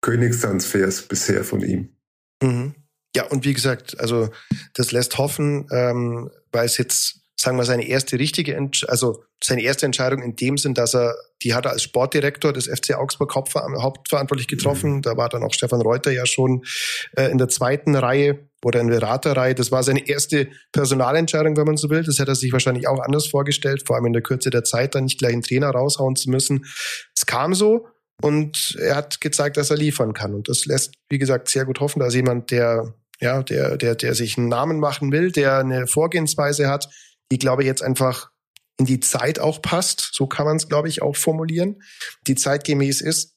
[0.00, 1.96] Königstransfers bisher von ihm.
[2.42, 2.74] Mhm.
[3.16, 4.30] Ja, und wie gesagt, also
[4.74, 9.62] das lässt hoffen, ähm, weil es jetzt, sagen wir, seine erste richtige, Entsch also seine
[9.62, 13.34] erste Entscheidung in dem Sinn, dass er, die hat er als Sportdirektor des FC Augsburg
[13.34, 14.96] hauptverantwortlich getroffen.
[14.96, 15.02] Mhm.
[15.02, 16.64] Da war dann auch Stefan Reuter ja schon
[17.16, 19.54] äh, in der zweiten Reihe oder in der Raterreihe.
[19.54, 22.02] Das war seine erste Personalentscheidung, wenn man so will.
[22.02, 24.94] Das hätte er sich wahrscheinlich auch anders vorgestellt, vor allem in der Kürze der Zeit,
[24.94, 26.66] dann nicht gleich einen Trainer raushauen zu müssen.
[27.16, 27.86] Es kam so
[28.22, 30.34] und er hat gezeigt, dass er liefern kann.
[30.34, 34.14] Und das lässt, wie gesagt, sehr gut hoffen, dass jemand, der ja, der, der, der
[34.14, 36.88] sich einen Namen machen will, der eine Vorgehensweise hat,
[37.30, 38.30] die, glaube ich, jetzt einfach
[38.78, 40.10] in die Zeit auch passt.
[40.12, 41.82] So kann man es, glaube ich, auch formulieren,
[42.26, 43.34] die zeitgemäß ist.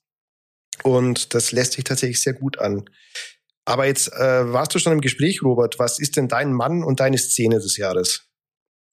[0.83, 2.89] Und das lässt sich tatsächlich sehr gut an.
[3.67, 5.77] Aber jetzt äh, warst du schon im Gespräch, Robert.
[5.77, 8.29] Was ist denn dein Mann und deine Szene des Jahres?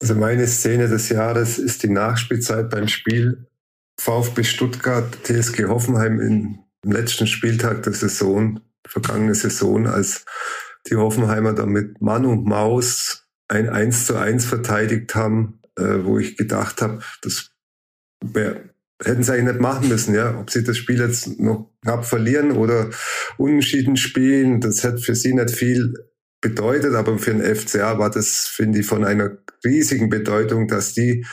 [0.01, 3.47] Also meine Szene des Jahres ist die Nachspielzeit beim Spiel
[3.97, 10.25] VfB Stuttgart TSG Hoffenheim im letzten Spieltag der Saison, vergangene Saison, als
[10.87, 16.19] die Hoffenheimer da mit Mann und Maus ein 1 zu 1 verteidigt haben, äh, wo
[16.19, 17.51] ich gedacht habe, das
[18.21, 20.37] wär, hätten sie eigentlich nicht machen müssen, ja.
[20.39, 22.89] Ob sie das Spiel jetzt noch knapp verlieren oder
[23.37, 25.93] unentschieden spielen, das hätte für sie nicht viel
[26.41, 31.25] bedeutet, aber für den FCA war das, finde ich, von einer riesigen Bedeutung, dass die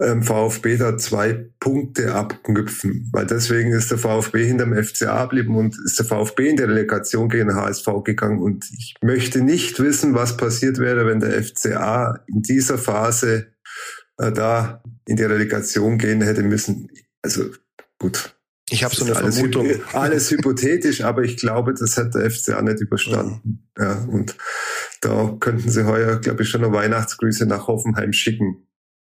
[0.00, 5.76] ähm, VfB da zwei Punkte abknüpfen, weil deswegen ist der VfB hinterm FCA geblieben und
[5.84, 8.40] ist der VfB in der Relegation gegen HSV gegangen.
[8.40, 13.52] Und ich möchte nicht wissen, was passiert wäre, wenn der FCA in dieser Phase
[14.18, 16.90] äh, da in die Relegation gehen hätte müssen.
[17.22, 17.50] Also
[17.98, 18.36] gut.
[18.68, 19.68] Ich habe so eine alles Vermutung.
[19.92, 23.40] alles hypothetisch, aber ich glaube, das hat der FCA nicht überstanden.
[23.76, 23.82] Mhm.
[23.82, 24.36] Ja, und
[25.00, 28.68] da könnten sie heuer, glaube ich, schon noch Weihnachtsgrüße nach Hoffenheim schicken.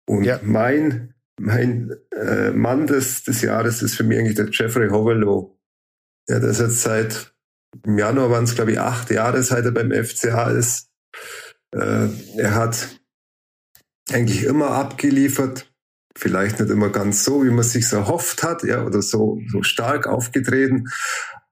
[0.09, 0.41] Und ja.
[0.43, 5.59] mein, mein äh, Mann des, des Jahres ist für mich eigentlich der Jeffrey Hovelow.
[6.29, 7.35] Ja, der ist jetzt seit
[7.85, 10.91] im Januar waren es, glaube ich, acht Jahre, seit er beim FCA ist.
[11.73, 13.01] Äh, er hat
[14.11, 15.70] eigentlich immer abgeliefert,
[16.17, 20.07] vielleicht nicht immer ganz so, wie man sich erhofft hat, ja, oder so, so stark
[20.07, 20.89] aufgetreten.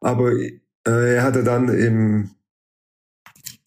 [0.01, 0.51] Aber äh,
[0.85, 2.31] er hatte dann im,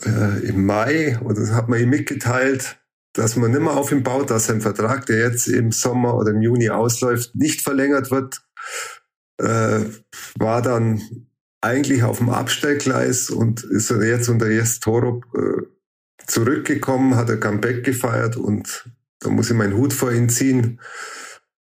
[0.04, 2.78] äh, im Mai, oder hat man ihm mitgeteilt,
[3.14, 6.32] dass man nicht mehr auf ihn baut, dass sein Vertrag, der jetzt im Sommer oder
[6.32, 8.42] im Juni ausläuft, nicht verlängert wird,
[9.38, 9.82] äh,
[10.38, 11.02] war dann
[11.62, 15.66] eigentlich auf dem Abstellgleis und ist jetzt unter Jes Torup äh,
[16.26, 18.90] zurückgekommen, hat er Comeback gefeiert und
[19.22, 20.82] da muss ich meinen Hut vor ihn ziehen,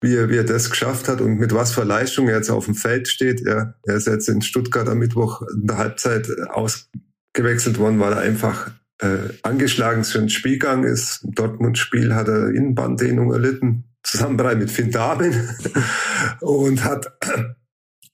[0.02, 2.66] wie er, wie er das geschafft hat und mit was für Leistung er jetzt auf
[2.66, 3.42] dem Feld steht.
[3.46, 8.20] Er, er ist jetzt in Stuttgart am Mittwoch in der Halbzeit ausgewechselt worden, weil er
[8.20, 11.24] einfach äh, angeschlagen für den Spielgang ist.
[11.24, 15.34] Im Dortmund-Spiel hat er Innenbanddehnung erlitten, zusammen mit Finn Damen
[16.42, 17.08] und hat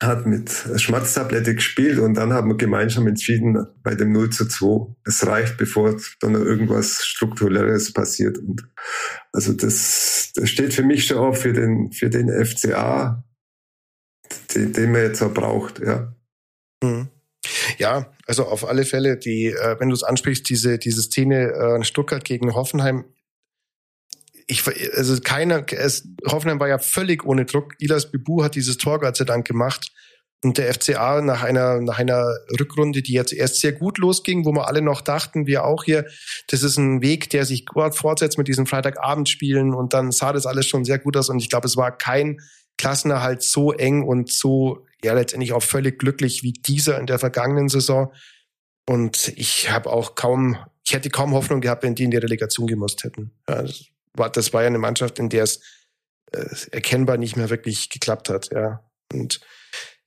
[0.02, 4.96] hat mit Schmerztablette gespielt und dann haben wir gemeinsam entschieden bei dem 0 zu 2,
[5.06, 8.40] es reicht, bevor dann irgendwas Strukturelles passiert.
[8.40, 8.68] Und
[9.32, 13.24] also das, das steht für mich schon auch für den, für den FCA,
[14.56, 16.16] den, den man jetzt auch braucht, ja.
[16.84, 17.10] Mhm.
[17.78, 21.84] Ja, also auf alle Fälle, die, äh, wenn du es ansprichst, diese, diese Szene äh,
[21.84, 23.06] Stuttgart gegen Hoffenheim,
[24.52, 27.74] ich, also keiner, es, Hoffenheim war ja völlig ohne Druck.
[27.80, 29.92] Ilas Bibu hat dieses Tor Gott sei Dank gemacht.
[30.44, 32.26] Und der FCA nach einer, nach einer
[32.60, 36.06] Rückrunde, die jetzt erst sehr gut losging, wo wir alle noch dachten, wir auch hier,
[36.48, 40.66] das ist ein Weg, der sich fortsetzt mit diesen Freitagabendspielen und dann sah das alles
[40.66, 42.40] schon sehr gut aus und ich glaube, es war kein
[42.80, 47.70] Klassenerhalt so eng und so, ja, letztendlich auch völlig glücklich wie dieser in der vergangenen
[47.70, 48.12] Saison.
[48.90, 52.66] Und ich habe auch kaum, ich hätte kaum Hoffnung gehabt, wenn die in die Relegation
[52.66, 53.32] gemusst hätten.
[53.48, 55.62] Ja, das das war ja eine Mannschaft, in der es
[56.32, 58.50] äh, erkennbar nicht mehr wirklich geklappt hat.
[58.52, 58.84] Ja.
[59.14, 59.42] Und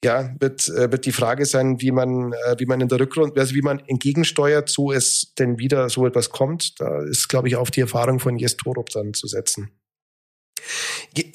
[0.05, 3.40] ja, wird, äh, wird die Frage sein, wie man, äh, wie man in der Rückrunde,
[3.40, 6.79] also wie man entgegensteuert, so es denn wieder so etwas kommt.
[6.79, 9.71] Da ist, glaube ich, auf die Erfahrung von Jes Torup dann zu setzen.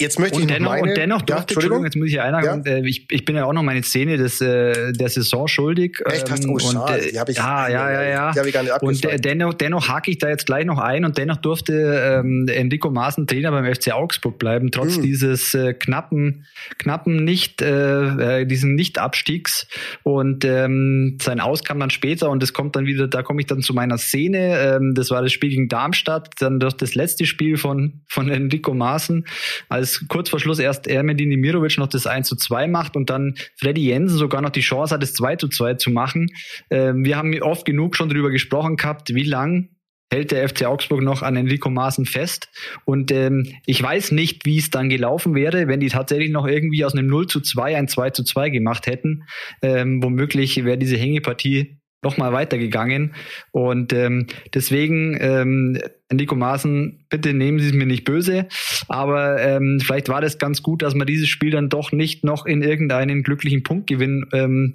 [0.00, 2.62] Jetzt möchte und ich dennoch, meine, und dennoch durfte, ja, Entschuldigung, jetzt muss ich einhaken,
[2.66, 2.72] ja?
[2.72, 5.98] Äh, ich, ich bin ja auch noch meine Szene des, äh, der Saison schuldig.
[6.04, 6.30] Echt?
[6.30, 7.00] Hast du, oh, und, schade.
[7.00, 8.32] Die ich, ja, ja, ja, ja.
[8.32, 11.16] Die ich gar nicht und dennoch, dennoch hake ich da jetzt gleich noch ein und
[11.16, 15.02] dennoch durfte ähm, Enrico Maaßen Trainer beim FC Augsburg bleiben, trotz hm.
[15.02, 16.46] dieses äh, knappen,
[16.78, 19.66] knappen nicht, äh, äh, diesen Nicht-Abstiegs
[20.02, 23.46] und ähm, sein Aus kam dann später und es kommt dann wieder, da komme ich
[23.46, 27.56] dann zu meiner Szene, ähm, das war das Spiel gegen Darmstadt, dann das letzte Spiel
[27.56, 29.19] von, von Enrico Maaßen
[29.68, 33.34] als kurz vor Schluss erst Ermedin Dimirovic noch das 1 zu 2 macht und dann
[33.56, 36.28] Freddy Jensen sogar noch die Chance hat, das 2 zu 2 zu machen.
[36.70, 39.68] Ähm, wir haben oft genug schon darüber gesprochen gehabt, wie lang
[40.12, 42.48] hält der FC Augsburg noch an Enrico Maaßen fest.
[42.84, 46.84] Und ähm, ich weiß nicht, wie es dann gelaufen wäre, wenn die tatsächlich noch irgendwie
[46.84, 49.24] aus einem 0 zu 2 ein 2 zu 2 gemacht hätten.
[49.62, 53.14] Ähm, womöglich wäre diese Hängepartie nochmal weitergegangen.
[53.52, 55.78] Und ähm, deswegen, ähm,
[56.12, 58.48] Nico Maaßen, bitte nehmen Sie es mir nicht böse,
[58.88, 62.46] aber ähm, vielleicht war das ganz gut, dass man dieses Spiel dann doch nicht noch
[62.46, 64.72] in irgendeinen glücklichen Punktgewinn ähm,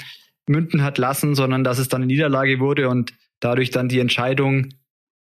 [0.48, 4.70] münden hat lassen, sondern dass es dann eine Niederlage wurde und dadurch dann die Entscheidung,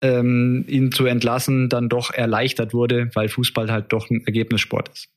[0.03, 5.09] ähm, ihn zu entlassen, dann doch erleichtert wurde, weil Fußball halt doch ein Ergebnissport ist.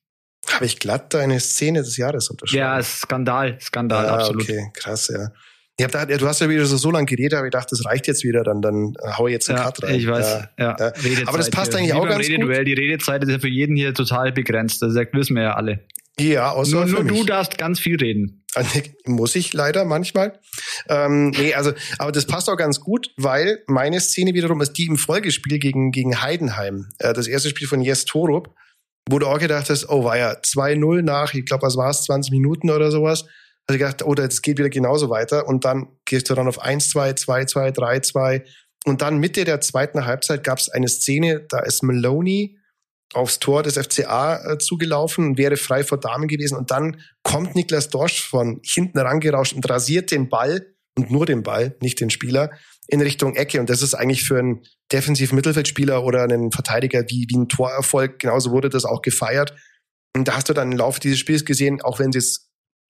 [0.50, 2.60] Habe ich glatt deine Szene des Jahres unterschrieben?
[2.60, 4.42] Ja, Skandal, Skandal, ah, absolut.
[4.42, 5.30] Okay, krass, ja.
[5.76, 7.84] Ich hab da, du hast ja wieder so, so lange geredet, aber ich dachte, das
[7.84, 9.94] reicht jetzt wieder, dann, dann hau ich jetzt einen ja, Cut rein.
[9.96, 10.76] Ich weiß, ja.
[10.78, 10.92] ja.
[11.26, 12.58] Aber das passt eigentlich auch ganz Rededuell.
[12.58, 12.68] gut.
[12.68, 15.80] Die Redezeit ist ja für jeden hier total begrenzt, das wissen wir ja alle.
[16.20, 18.44] Ja, außer Nur, nur du darfst ganz viel reden.
[19.04, 20.38] Muss ich leider manchmal.
[20.88, 24.86] Ähm, nee, also, aber das passt auch ganz gut, weil meine Szene wiederum ist die
[24.86, 26.86] im Folgespiel gegen, gegen Heidenheim.
[27.00, 28.54] Äh, das erste Spiel von Jes Torup,
[29.08, 32.02] wo du auch gedacht hast, oh, war ja 2-0 nach, ich glaube, was war es,
[32.04, 33.24] 20 Minuten oder sowas.
[33.66, 35.46] Also ich gedacht, oh, das geht wieder genauso weiter.
[35.48, 38.44] Und dann gehst du dann auf 1-2, 2-2, 3-2.
[38.84, 42.58] Und dann Mitte der zweiten Halbzeit gab es eine Szene, da ist Maloney
[43.14, 46.58] aufs Tor des FCA äh, zugelaufen und wäre frei vor Damen gewesen.
[46.58, 51.42] Und dann kommt Niklas Dorsch von hinten rangerauscht und rasiert den Ball und nur den
[51.42, 52.50] Ball, nicht den Spieler,
[52.88, 53.60] in Richtung Ecke.
[53.60, 58.18] Und das ist eigentlich für einen defensiven Mittelfeldspieler oder einen Verteidiger wie, wie ein Torerfolg.
[58.18, 59.54] Genauso wurde das auch gefeiert.
[60.14, 62.43] Und da hast du dann im Laufe dieses Spiels gesehen, auch wenn es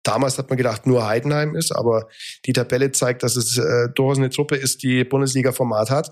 [0.04, 2.08] damals hat man gedacht, nur Heidenheim ist, aber
[2.46, 6.12] die Tabelle zeigt, dass es äh, durchaus eine Truppe ist, die Bundesliga-Format hat,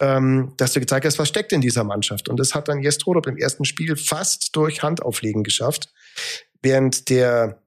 [0.00, 2.28] ähm, dass du gezeigt hast, was steckt in dieser Mannschaft.
[2.28, 5.92] Und das hat dann Jes Torup im ersten Spiel fast durch Handauflegen geschafft,
[6.62, 7.62] während der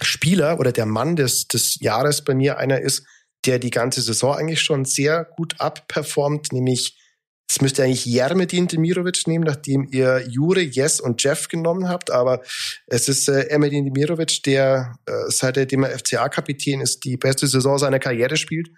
[0.00, 3.06] Spieler oder der Mann des, des Jahres bei mir einer ist,
[3.46, 6.98] der die ganze Saison eigentlich schon sehr gut abperformt, nämlich
[7.48, 12.10] es müsste eigentlich Jermedin Demirovic nehmen, nachdem ihr Jure, Yes und Jeff genommen habt.
[12.10, 12.42] Aber
[12.86, 17.98] es ist äh, Ermedin Demirovic, der äh, seitdem er FCA-Kapitän ist, die beste Saison seiner
[17.98, 18.70] Karriere spielt.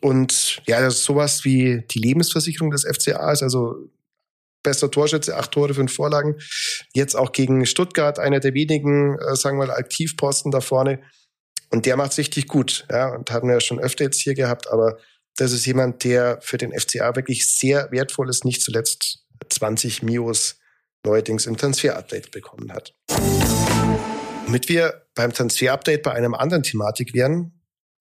[0.00, 3.42] Und ja, das ist sowas wie die Lebensversicherung des FCA ist.
[3.42, 3.74] Also
[4.62, 6.36] bester Torschütze, acht Tore, fünf Vorlagen.
[6.94, 11.00] Jetzt auch gegen Stuttgart, einer der wenigen, äh, sagen wir mal, Aktivposten da vorne.
[11.70, 12.86] Und der macht's richtig gut.
[12.90, 14.98] Ja, und hatten wir ja schon öfter jetzt hier gehabt, aber
[15.36, 20.58] das ist jemand, der für den FCA wirklich sehr wertvoll ist, nicht zuletzt 20 Mios
[21.04, 22.94] neuerdings im Transfer-Update bekommen hat.
[24.46, 27.52] Damit wir beim Transfer-Update bei einem anderen Thematik wären,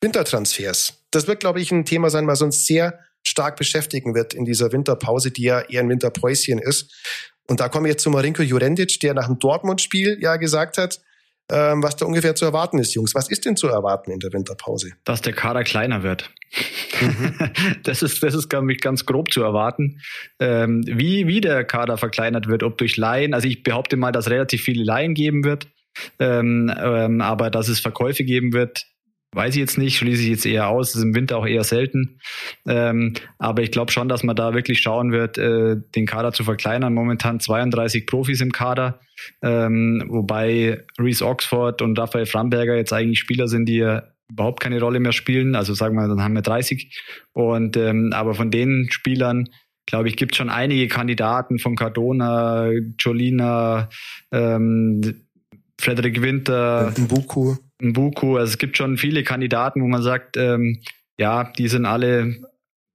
[0.01, 1.05] Wintertransfers.
[1.11, 4.71] Das wird, glaube ich, ein Thema sein, was uns sehr stark beschäftigen wird in dieser
[4.71, 6.93] Winterpause, die ja eher ein Winterpäuschen ist.
[7.47, 11.01] Und da kommen wir jetzt zu Marinko Jurendic, der nach dem Dortmund-Spiel ja gesagt hat,
[11.51, 13.13] ähm, was da ungefähr zu erwarten ist, Jungs.
[13.13, 14.93] Was ist denn zu erwarten in der Winterpause?
[15.03, 16.31] Dass der Kader kleiner wird.
[17.01, 17.35] Mhm.
[17.83, 20.01] das ist, das ist glaube ich, ganz grob zu erwarten.
[20.39, 23.33] Ähm, wie, wie der Kader verkleinert wird, ob durch Laien.
[23.33, 25.67] Also ich behaupte mal, dass relativ viele Laien geben wird.
[26.19, 28.85] Ähm, ähm, aber dass es Verkäufe geben wird,
[29.35, 30.95] weiß ich jetzt nicht, schließe ich jetzt eher aus.
[30.95, 32.19] Ist im Winter auch eher selten.
[32.67, 36.43] Ähm, aber ich glaube schon, dass man da wirklich schauen wird, äh, den Kader zu
[36.43, 36.93] verkleinern.
[36.93, 38.99] Momentan 32 Profis im Kader,
[39.41, 44.79] ähm, wobei Reese Oxford und Raphael Framberger jetzt eigentlich Spieler sind, die ja überhaupt keine
[44.79, 45.55] Rolle mehr spielen.
[45.55, 46.91] Also sagen wir, dann haben wir 30.
[47.33, 49.49] Und ähm, aber von den Spielern
[49.85, 53.89] glaube ich, gibt schon einige Kandidaten von Cardona, Jolina,
[54.31, 55.25] ähm,
[55.79, 57.55] Frederik Winter, Mbuku.
[57.79, 58.37] Mbuku.
[58.37, 60.81] Also es gibt schon viele Kandidaten, wo man sagt, ähm,
[61.17, 62.41] ja, die sind alle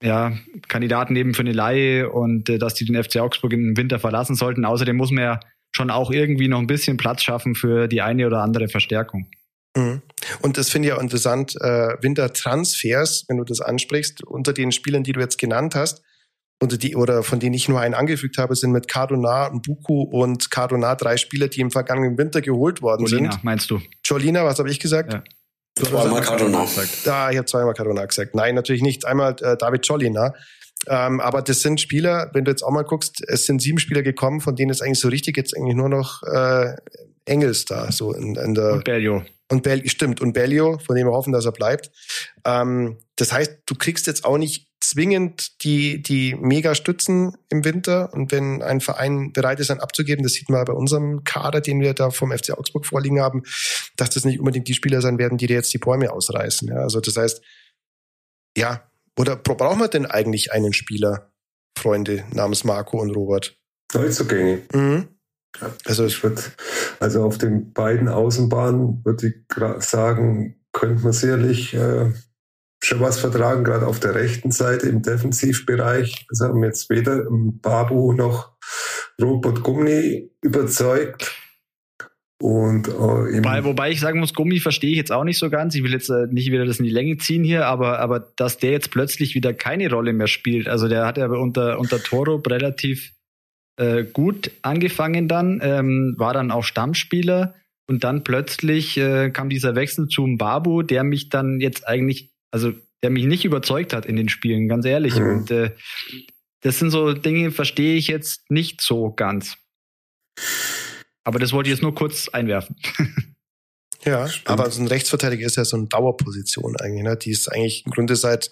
[0.02, 0.32] ja,
[0.68, 4.34] Kandidaten eben für eine Laie und äh, dass die den FC Augsburg im Winter verlassen
[4.34, 4.64] sollten.
[4.64, 5.40] Außerdem muss man ja
[5.72, 9.28] schon auch irgendwie noch ein bisschen Platz schaffen für die eine oder andere Verstärkung.
[9.76, 10.02] Mhm.
[10.40, 15.04] Und das finde ich auch interessant, äh, Wintertransfers, wenn du das ansprichst, unter den Spielern,
[15.04, 16.02] die du jetzt genannt hast,
[16.62, 20.50] unter die, oder von denen ich nur einen angefügt habe, sind mit Cardona, Buku und
[20.50, 23.44] Cardona drei Spieler, die im vergangenen Winter geholt worden Molina, sind.
[23.44, 23.80] meinst du?
[24.04, 25.12] Jolina, was habe ich gesagt?
[25.12, 25.24] Ja.
[25.76, 26.66] Zweimal Cardona.
[27.04, 28.34] Da, ich habe zweimal Cardona gesagt.
[28.34, 29.06] Nein, natürlich nicht.
[29.06, 30.34] Einmal äh, David Jolina.
[30.86, 34.02] Ähm, aber das sind Spieler, wenn du jetzt auch mal guckst, es sind sieben Spieler
[34.02, 36.74] gekommen, von denen ist eigentlich so richtig jetzt eigentlich nur noch äh,
[37.30, 39.24] Engels da, so in, in der Und Bellio.
[39.50, 41.90] und Bell, stimmt, und Bellio, von dem wir hoffen, dass er bleibt.
[42.44, 48.12] Ähm, das heißt, du kriegst jetzt auch nicht zwingend die, die Mega-Stützen im Winter.
[48.14, 51.80] Und wenn ein Verein bereit ist, einen abzugeben, das sieht man bei unserem Kader, den
[51.80, 53.42] wir da vom FC Augsburg vorliegen haben,
[53.96, 56.68] dass das nicht unbedingt die Spieler sein werden, die dir jetzt die Bäume ausreißen.
[56.68, 57.42] Ja, also das heißt,
[58.56, 61.30] ja, oder brauchen wir denn eigentlich einen Spieler,
[61.78, 63.56] Freunde, namens Marco und Robert?
[63.92, 64.62] Neuzugänge.
[64.72, 65.08] Mhm.
[65.84, 66.40] Also ich würde,
[67.00, 72.12] also auf den beiden Außenbahnen würde ich sagen, könnte man sicherlich äh,
[72.82, 76.26] schon was vertragen, gerade auf der rechten Seite im Defensivbereich.
[76.28, 78.52] Das haben jetzt weder Babu noch
[79.20, 81.36] Robert Gumni überzeugt.
[82.40, 85.74] Und äh, wobei, wobei ich sagen muss, Gummi verstehe ich jetzt auch nicht so ganz.
[85.74, 88.56] Ich will jetzt äh, nicht wieder das in die Länge ziehen hier, aber, aber dass
[88.56, 90.66] der jetzt plötzlich wieder keine Rolle mehr spielt.
[90.66, 93.12] Also der hat ja unter, unter Toro relativ
[93.80, 97.54] äh, gut angefangen dann, ähm, war dann auch Stammspieler
[97.88, 102.72] und dann plötzlich äh, kam dieser Wechsel zu Mbabu, der mich dann jetzt eigentlich, also
[103.02, 105.18] der mich nicht überzeugt hat in den Spielen, ganz ehrlich.
[105.18, 105.28] Mhm.
[105.28, 105.70] Und äh,
[106.60, 109.56] das sind so Dinge, verstehe ich jetzt nicht so ganz.
[111.24, 112.76] Aber das wollte ich jetzt nur kurz einwerfen.
[114.04, 114.48] ja, Stimmt.
[114.50, 117.04] aber so ein Rechtsverteidiger ist ja so eine Dauerposition eigentlich.
[117.04, 117.16] Ne?
[117.16, 118.50] Die ist eigentlich im Grunde seit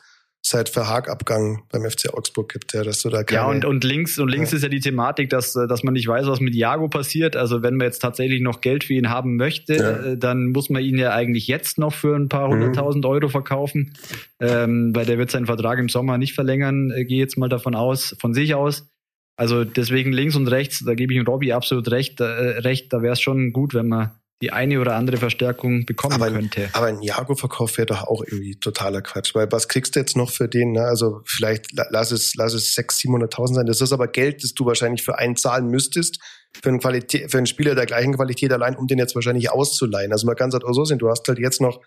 [0.48, 4.18] seit Verhag-Abgang beim FC Augsburg gibt, ja, dass du da keine, Ja, und, und links,
[4.18, 4.56] und links ja.
[4.56, 7.36] ist ja die Thematik, dass, dass man nicht weiß, was mit Jago passiert.
[7.36, 9.90] Also wenn man jetzt tatsächlich noch Geld für ihn haben möchte, ja.
[9.90, 12.54] Äh, dann muss man ihn ja eigentlich jetzt noch für ein paar mhm.
[12.54, 13.10] hunderttausend mhm.
[13.10, 13.92] Euro verkaufen.
[14.40, 17.74] Ähm, weil der wird seinen Vertrag im Sommer nicht verlängern, äh, gehe jetzt mal davon
[17.74, 18.88] aus, von sich aus.
[19.36, 23.12] Also deswegen links und rechts, da gebe ich Robby absolut recht, äh, recht, da wäre
[23.12, 26.68] es schon gut, wenn man die eine oder andere Verstärkung bekommen aber, könnte.
[26.72, 30.30] Aber ein Jago-Verkauf wäre doch auch irgendwie totaler Quatsch, weil was kriegst du jetzt noch
[30.30, 30.72] für den?
[30.72, 30.82] Ne?
[30.82, 33.66] Also vielleicht lass es, lass es 600.000, 700.000 sein.
[33.66, 36.20] Das ist aber Geld, das du wahrscheinlich für einen zahlen müsstest,
[36.62, 40.12] für, einen Qualität, für einen Spieler der gleichen Qualität allein, um den jetzt wahrscheinlich auszuleihen.
[40.12, 41.80] Also man kann es halt auch so sehen, du hast halt jetzt noch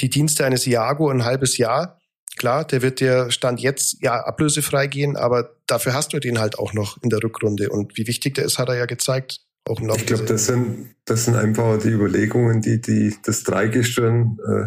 [0.00, 2.00] die Dienste eines Jago ein halbes Jahr.
[2.36, 6.58] Klar, der wird dir Stand jetzt ja ablösefrei gehen, aber dafür hast du den halt
[6.58, 7.68] auch noch in der Rückrunde.
[7.68, 9.40] Und wie wichtig der ist, hat er ja gezeigt.
[9.68, 13.44] Auch im Laufe ich glaube, das sind, das sind einfach die Überlegungen, die, die das
[13.44, 14.66] Dreigestirn, äh,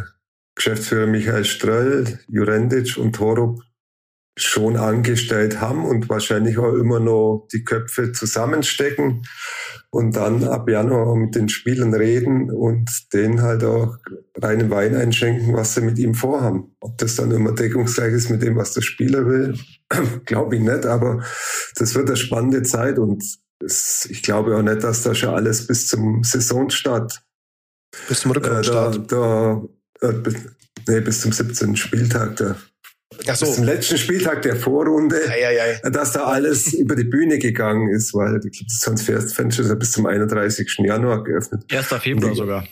[0.55, 3.61] Geschäftsführer Michael Ströll, Jurendic und Torup
[4.37, 9.21] schon angestellt haben und wahrscheinlich auch immer noch die Köpfe zusammenstecken
[9.91, 13.95] und dann ab Januar mit den Spielern reden und denen halt auch
[14.35, 16.75] reinen Wein einschenken, was sie mit ihm vorhaben.
[16.81, 19.57] Ob das dann immer deckungsgleich ist mit dem, was der Spieler will,
[20.25, 21.23] glaube ich nicht, aber
[21.75, 23.23] das wird eine spannende Zeit und
[23.65, 27.21] das, ich glaube auch nicht, dass da schon alles bis zum Saisonstart.
[28.07, 28.95] Bis zum Rückrundenstart.
[28.95, 29.61] Äh, da,
[29.99, 30.35] da, äh, bis,
[30.87, 31.75] nee, bis zum 17.
[31.75, 32.35] Spieltag.
[32.35, 32.55] Da,
[33.27, 33.45] Ach so.
[33.45, 35.89] Bis zum letzten Spieltag der Vorrunde, ei, ei, ei.
[35.89, 40.77] dass da alles über die Bühne gegangen ist, weil das Transferfenster ist bis zum 31.
[40.79, 41.63] Januar geöffnet.
[41.71, 41.87] 1.
[41.87, 42.67] Februar die, sogar.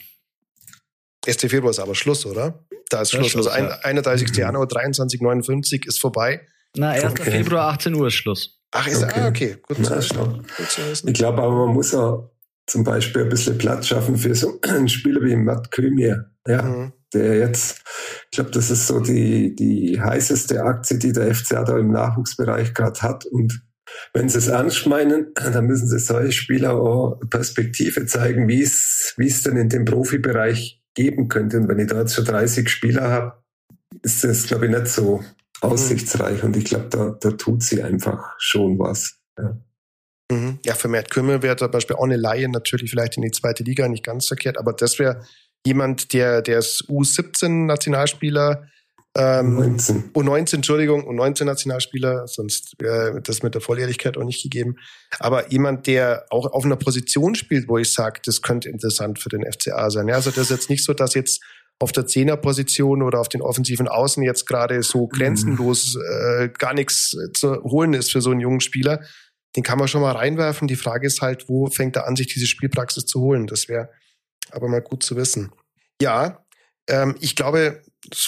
[1.25, 1.37] 1.
[1.37, 2.65] Februar ist aber Schluss, oder?
[2.89, 3.29] Da ist Schluss.
[3.29, 3.47] Schluss.
[3.47, 3.79] Also ja.
[3.79, 4.29] 31.
[4.29, 4.35] Mhm.
[4.35, 6.45] Januar 23.59 ist vorbei.
[6.75, 7.05] Na, 1.
[7.05, 7.31] Okay.
[7.31, 8.62] Februar 18 Uhr ist Schluss.
[8.73, 9.19] Ach, ist okay.
[9.19, 9.57] Ah, okay.
[9.67, 11.07] Gut, Na, zu gut zu wissen.
[11.07, 12.31] Ich glaube aber, man muss auch
[12.65, 16.31] zum Beispiel ein bisschen Platz schaffen für so einen Spieler wie Matt Kömier.
[16.47, 16.93] Ja, mhm.
[17.13, 17.83] der jetzt,
[18.25, 22.73] ich glaube, das ist so die, die heißeste Aktie, die der FCA da im Nachwuchsbereich
[22.73, 23.25] gerade hat.
[23.25, 23.61] Und
[24.13, 29.13] wenn sie es ernst meinen, dann müssen sie solche Spieler auch Perspektive zeigen, wie es,
[29.17, 31.57] wie es denn in dem Profibereich geben könnte.
[31.57, 33.43] Und wenn ich da jetzt schon 30 Spieler habe,
[34.01, 35.23] ist das, glaube ich, nicht so
[35.63, 39.17] aussichtsreich und ich glaube, da, da tut sie einfach schon was.
[39.37, 39.57] Ja.
[40.31, 40.59] Mhm.
[40.65, 43.63] Ja, für Mert Kümmel wäre zum Beispiel auch eine Laie natürlich vielleicht in die zweite
[43.63, 45.23] Liga nicht ganz verkehrt, aber das wäre
[45.65, 48.67] jemand, der, der ist U17-Nationalspieler,
[49.15, 50.11] ähm, 19.
[50.13, 54.77] U19, Entschuldigung, U19-Nationalspieler, sonst wäre das mit der Volljährigkeit auch nicht gegeben.
[55.19, 59.29] Aber jemand, der auch auf einer Position spielt, wo ich sage, das könnte interessant für
[59.29, 60.07] den FCA sein.
[60.07, 61.43] Ja, also das ist jetzt nicht so, dass jetzt
[61.79, 67.15] auf der Zehnerposition oder auf den offensiven Außen jetzt gerade so grenzenlos äh, gar nichts
[67.33, 69.01] zu holen ist für so einen jungen Spieler.
[69.55, 70.67] Den kann man schon mal reinwerfen.
[70.67, 73.47] Die Frage ist halt, wo fängt er an, sich diese Spielpraxis zu holen?
[73.47, 73.89] Das wäre
[74.51, 75.51] aber mal gut zu wissen.
[76.01, 76.43] Ja,
[76.87, 77.81] ähm, ich glaube,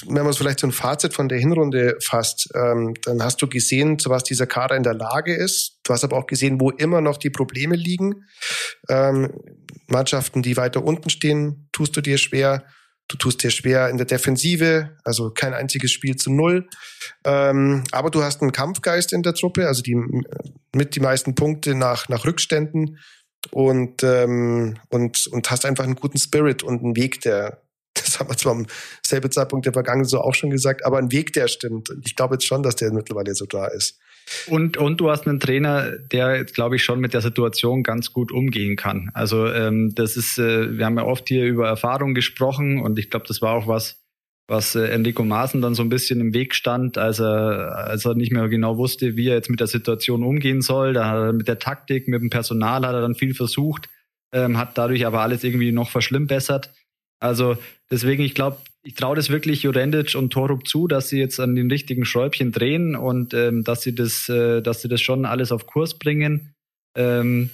[0.06, 3.48] wenn man es vielleicht so ein Fazit von der Hinrunde fasst, ähm, dann hast du
[3.48, 5.80] gesehen, zu was dieser Kader in der Lage ist.
[5.84, 8.26] Du hast aber auch gesehen, wo immer noch die Probleme liegen.
[8.88, 9.34] Ähm,
[9.88, 12.66] Mannschaften, die weiter unten stehen, tust du dir schwer.
[13.08, 16.68] Du tust dir schwer in der Defensive, also kein einziges Spiel zu null.
[17.24, 19.96] Ähm, aber du hast einen Kampfgeist in der Truppe, also die
[20.76, 23.00] mit die meisten Punkte nach, nach Rückständen
[23.52, 27.62] und, ähm, und, und hast einfach einen guten Spirit und einen Weg, der,
[27.94, 28.66] das haben wir zwar am
[29.06, 31.92] selben Zeitpunkt der Vergangenheit so auch schon gesagt, aber ein Weg, der stimmt.
[31.92, 34.00] Und ich glaube jetzt schon, dass der mittlerweile so da ist.
[34.48, 38.32] Und, und du hast einen Trainer, der, glaube ich, schon mit der Situation ganz gut
[38.32, 39.10] umgehen kann.
[39.14, 43.10] Also ähm, das ist, äh, wir haben ja oft hier über Erfahrung gesprochen und ich
[43.10, 44.04] glaube, das war auch was,
[44.48, 48.16] was äh, Enrico Maaßen dann so ein bisschen im Weg stand, als er, als er
[48.16, 50.94] nicht mehr genau wusste, wie er jetzt mit der Situation umgehen soll.
[50.94, 53.90] Da hat er mit der Taktik, mit dem Personal hat er dann viel versucht,
[54.34, 56.72] ähm, hat dadurch aber alles irgendwie noch verschlimmbessert.
[57.20, 57.58] Also
[57.90, 61.56] deswegen, ich glaube, ich traue das wirklich Jurendic und Torup zu, dass sie jetzt an
[61.56, 65.52] den richtigen Schräubchen drehen und ähm, dass sie das, äh, dass sie das schon alles
[65.52, 66.54] auf Kurs bringen.
[66.96, 67.50] Ähm,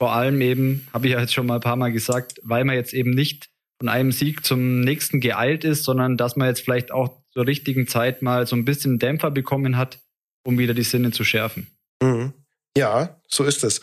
[0.00, 2.74] vor allem eben, habe ich ja jetzt schon mal ein paar Mal gesagt, weil man
[2.74, 3.48] jetzt eben nicht
[3.78, 7.86] von einem Sieg zum nächsten geeilt ist, sondern dass man jetzt vielleicht auch zur richtigen
[7.86, 10.00] Zeit mal so ein bisschen Dämpfer bekommen hat,
[10.44, 11.68] um wieder die Sinne zu schärfen.
[12.02, 12.32] Mhm.
[12.76, 13.80] Ja, so ist es.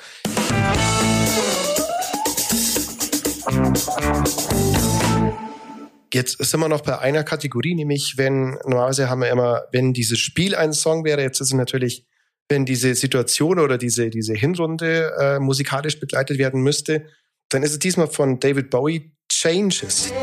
[6.14, 10.20] Jetzt sind wir noch bei einer Kategorie, nämlich wenn, normalerweise haben wir immer, wenn dieses
[10.20, 12.05] Spiel ein Song wäre, jetzt ist es natürlich,
[12.47, 17.08] wenn diese Situation oder diese, diese Hinrunde äh, musikalisch begleitet werden müsste,
[17.49, 20.14] dann ist es diesmal von David Bowie Changes.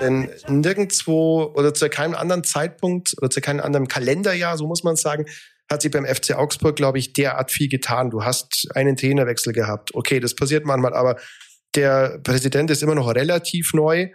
[0.00, 4.94] Denn nirgendwo oder zu keinem anderen Zeitpunkt oder zu keinem anderen Kalenderjahr, so muss man
[4.94, 5.26] sagen,
[5.72, 8.10] hat sich beim FC Augsburg, glaube ich, derart viel getan.
[8.10, 9.94] Du hast einen Trainerwechsel gehabt.
[9.94, 11.16] Okay, das passiert manchmal, aber
[11.74, 14.08] der Präsident ist immer noch relativ neu.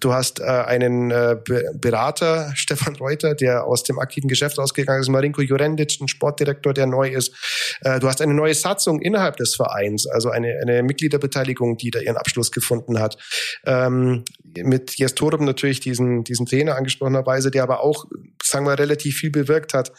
[0.00, 1.36] Du hast äh, einen äh,
[1.74, 6.86] Berater, Stefan Reuter, der aus dem aktiven Geschäft ausgegangen ist, Marinko Jurendic, ein Sportdirektor, der
[6.86, 7.34] neu ist.
[7.82, 12.00] Äh, du hast eine neue Satzung innerhalb des Vereins, also eine, eine Mitgliederbeteiligung, die da
[12.00, 13.18] ihren Abschluss gefunden hat.
[13.66, 14.24] Ähm,
[14.56, 18.06] mit Jestorum natürlich diesen, diesen Trainer angesprochenerweise, der aber auch,
[18.42, 19.92] sagen wir, relativ viel bewirkt hat.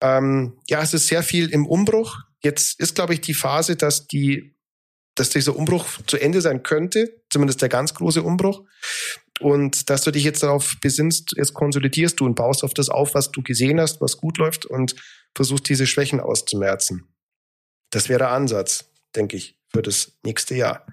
[0.00, 2.16] Ähm, ja, es ist sehr viel im Umbruch.
[2.42, 4.56] Jetzt ist, glaube ich, die Phase, dass die,
[5.14, 8.62] dass dieser Umbruch zu Ende sein könnte, zumindest der ganz große Umbruch.
[9.40, 13.14] Und dass du dich jetzt darauf besinnst, jetzt konsolidierst du und baust auf das auf,
[13.14, 14.94] was du gesehen hast, was gut läuft und
[15.34, 17.06] versuchst diese Schwächen auszumerzen.
[17.90, 20.86] Das wäre der Ansatz, denke ich, für das nächste Jahr.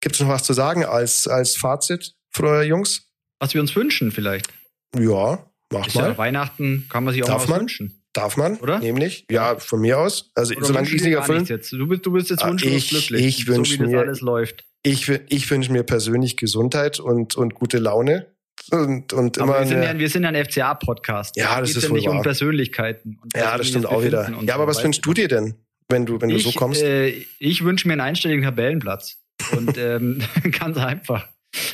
[0.00, 3.10] Gibt es noch was zu sagen als, als Fazit, Frau Jungs?
[3.38, 4.52] Was wir uns wünschen vielleicht.
[4.98, 6.10] Ja, mach Ist mal.
[6.10, 7.60] ja Weihnachten kann man sich auch Darf was man?
[7.60, 7.95] wünschen.
[8.16, 8.78] Darf man, Oder?
[8.78, 9.26] nämlich?
[9.30, 10.30] Ja, von mir aus.
[10.34, 11.44] Also Oder solange ich wir nicht erfüllen.
[11.44, 11.72] Jetzt.
[11.72, 13.26] Du, bist, du bist jetzt Ah, wunschlos ich- glücklich.
[13.26, 14.64] ich so wünsch wie das mir- alles läuft.
[14.82, 18.26] Ich, ich wünsche mir persönlich Gesundheit und, und gute Laune.
[18.70, 21.36] Und, und immer Aber wir sind, ja, wir sind ja ein FCA-Podcast.
[21.36, 22.22] Ja, das ist ja wohl nicht um wahr.
[22.22, 23.18] Persönlichkeiten.
[23.22, 24.30] Und ja, das stimmt auch wieder.
[24.42, 25.54] Ja, aber so, was wünschst du dir denn,
[25.88, 26.82] wenn du, wenn du ich, so kommst?
[26.82, 29.18] Äh, ich wünsche mir einen einstelligen Tabellenplatz.
[29.56, 30.22] Und ähm,
[30.58, 31.28] ganz einfach.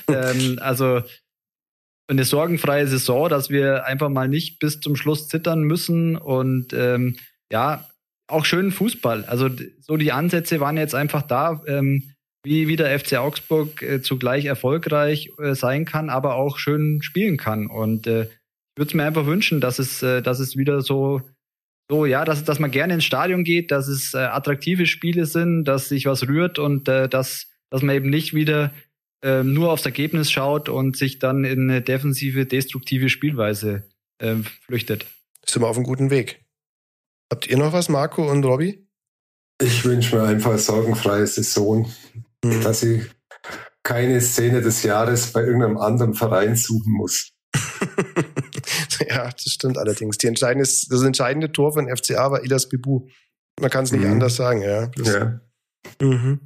[0.09, 1.03] ähm, also
[2.09, 7.16] eine sorgenfreie Saison, dass wir einfach mal nicht bis zum Schluss zittern müssen und ähm,
[7.50, 7.88] ja,
[8.28, 9.24] auch schönen Fußball.
[9.24, 9.48] Also
[9.80, 14.46] so die Ansätze waren jetzt einfach da, ähm, wie, wie der FC Augsburg äh, zugleich
[14.46, 17.66] erfolgreich äh, sein kann, aber auch schön spielen kann.
[17.66, 21.22] Und äh, ich würde es mir einfach wünschen, dass es, äh, dass es wieder so
[21.90, 25.64] so, ja, dass, dass man gerne ins Stadion geht, dass es äh, attraktive Spiele sind,
[25.64, 28.72] dass sich was rührt und äh, dass, dass man eben nicht wieder
[29.22, 35.06] äh, nur aufs Ergebnis schaut und sich dann in eine defensive, destruktive Spielweise äh, flüchtet.
[35.46, 36.44] Sind wir auf einem guten Weg.
[37.32, 38.86] Habt ihr noch was, Marco und Robby?
[39.60, 41.90] Ich wünsche mir einfach eine sorgenfreie Saison,
[42.44, 42.60] Hm.
[42.62, 43.02] dass ich
[43.84, 47.30] keine Szene des Jahres bei irgendeinem anderen Verein suchen muss.
[49.08, 50.18] ja, das stimmt allerdings.
[50.18, 53.06] Die entscheidende, das entscheidende Tor von FCA war Ilas Bibu.
[53.60, 54.12] Man kann es nicht Mhm.
[54.12, 54.86] anders sagen, ja.
[54.88, 55.40] Das, Ja.
[56.00, 56.40] Mhm.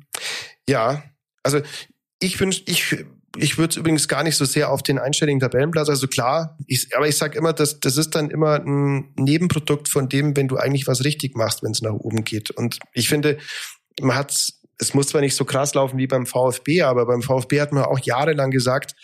[0.68, 1.02] Ja,
[1.42, 1.60] also
[2.18, 2.96] ich wünsch, ich,
[3.36, 6.94] ich würde es übrigens gar nicht so sehr auf den einstelligen Tabellenplatz, also klar, ich,
[6.96, 10.56] aber ich sage immer, dass das ist dann immer ein Nebenprodukt von dem, wenn du
[10.56, 12.50] eigentlich was richtig machst, wenn es nach oben geht.
[12.50, 13.38] Und ich finde,
[14.00, 17.60] man hat es muss zwar nicht so krass laufen wie beim VfB, aber beim VfB
[17.60, 18.94] hat man auch jahrelang gesagt,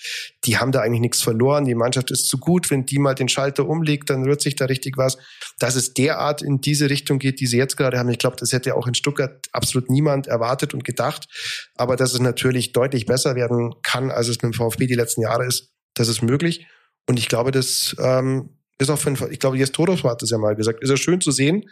[0.44, 3.28] die haben da eigentlich nichts verloren, die Mannschaft ist zu gut, wenn die mal den
[3.28, 5.16] Schalter umlegt, dann rührt sich da richtig was.
[5.58, 8.52] Dass es derart in diese Richtung geht, die sie jetzt gerade haben, ich glaube, das
[8.52, 11.26] hätte auch in Stuttgart absolut niemand erwartet und gedacht,
[11.74, 15.22] aber dass es natürlich deutlich besser werden kann, als es mit dem VfB die letzten
[15.22, 16.66] Jahre ist, das ist möglich.
[17.06, 20.38] Und ich glaube, das ähm, ist auch für einen, ich glaube, Jestoros hat das ja
[20.38, 21.64] mal gesagt, ist ja schön zu sehen,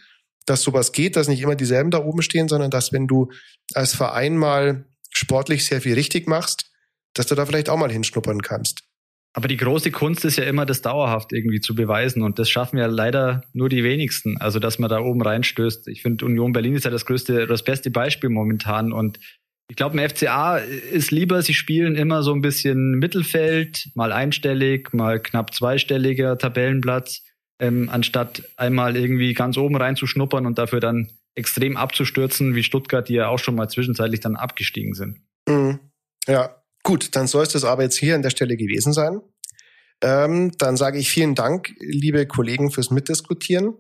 [0.50, 3.30] dass sowas geht, dass nicht immer dieselben da oben stehen, sondern dass wenn du
[3.74, 6.70] als Verein mal sportlich sehr viel richtig machst,
[7.14, 8.82] dass du da vielleicht auch mal hinschnuppern kannst.
[9.32, 12.22] Aber die große Kunst ist ja immer, das dauerhaft irgendwie zu beweisen.
[12.22, 14.38] Und das schaffen ja leider nur die wenigsten.
[14.38, 15.86] Also, dass man da oben reinstößt.
[15.86, 18.92] Ich finde, Union Berlin ist ja das größte, das beste Beispiel momentan.
[18.92, 19.20] Und
[19.68, 24.92] ich glaube, im FCA ist lieber, sie spielen immer so ein bisschen Mittelfeld, mal einstellig,
[24.92, 27.22] mal knapp zweistelliger Tabellenplatz,
[27.60, 33.14] ähm, anstatt einmal irgendwie ganz oben reinzuschnuppern und dafür dann extrem abzustürzen, wie Stuttgart, die
[33.14, 35.20] ja auch schon mal zwischenzeitlich dann abgestiegen sind.
[35.48, 35.78] Mhm.
[36.26, 39.20] Ja, gut, dann soll es das aber jetzt hier an der Stelle gewesen sein.
[40.02, 43.74] Ähm, dann sage ich vielen Dank, liebe Kollegen, fürs Mitdiskutieren.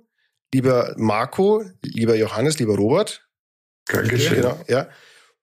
[0.52, 3.26] Lieber Marco, lieber Johannes, lieber Robert.
[3.86, 4.36] Dankeschön.
[4.36, 4.88] Genau, ja.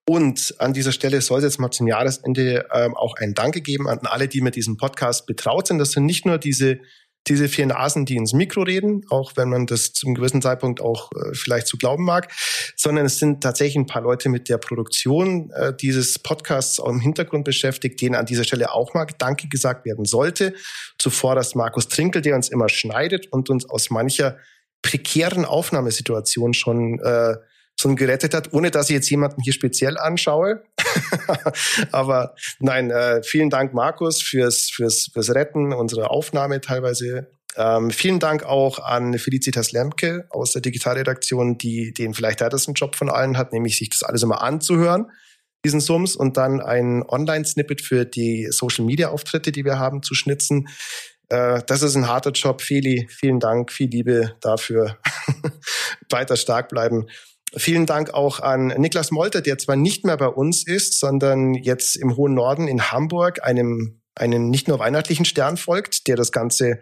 [0.08, 3.88] Und an dieser Stelle soll es jetzt mal zum Jahresende ähm, auch ein Danke geben
[3.88, 5.78] an alle, die mit diesem Podcast betraut sind.
[5.78, 6.78] Das sind nicht nur diese,
[7.28, 11.10] diese vier Nasen, die ins Mikro reden, auch wenn man das zum gewissen Zeitpunkt auch
[11.12, 12.32] äh, vielleicht zu glauben mag,
[12.76, 17.00] sondern es sind tatsächlich ein paar Leute mit der Produktion äh, dieses Podcasts auch im
[17.00, 20.54] Hintergrund beschäftigt, denen an dieser Stelle auch mal Danke gesagt werden sollte.
[20.98, 24.36] Zuvor das Markus Trinkel, der uns immer schneidet und uns aus mancher
[24.82, 27.34] prekären Aufnahmesituation schon äh,
[27.80, 30.62] schon gerettet hat, ohne dass ich jetzt jemanden hier speziell anschaue.
[31.92, 38.20] Aber nein, äh, vielen Dank, Markus, fürs, fürs, fürs Retten unserer Aufnahme teilweise Ähm, vielen
[38.20, 43.36] Dank auch an Felicitas Lemke aus der Digitalredaktion, die den vielleicht härtesten Job von allen
[43.36, 45.10] hat, nämlich sich das alles immer anzuhören,
[45.64, 50.68] diesen Sums, und dann ein Online-Snippet für die Social-Media-Auftritte, die wir haben, zu schnitzen.
[51.30, 52.60] Äh, das ist ein harter Job.
[52.60, 54.98] Feli, vielen Dank, viel Liebe dafür.
[56.10, 57.06] Weiter stark bleiben.
[57.56, 61.96] Vielen Dank auch an Niklas Molter, der zwar nicht mehr bei uns ist, sondern jetzt
[61.96, 66.80] im hohen Norden in Hamburg einem einen nicht nur weihnachtlichen Stern folgt, der das Ganze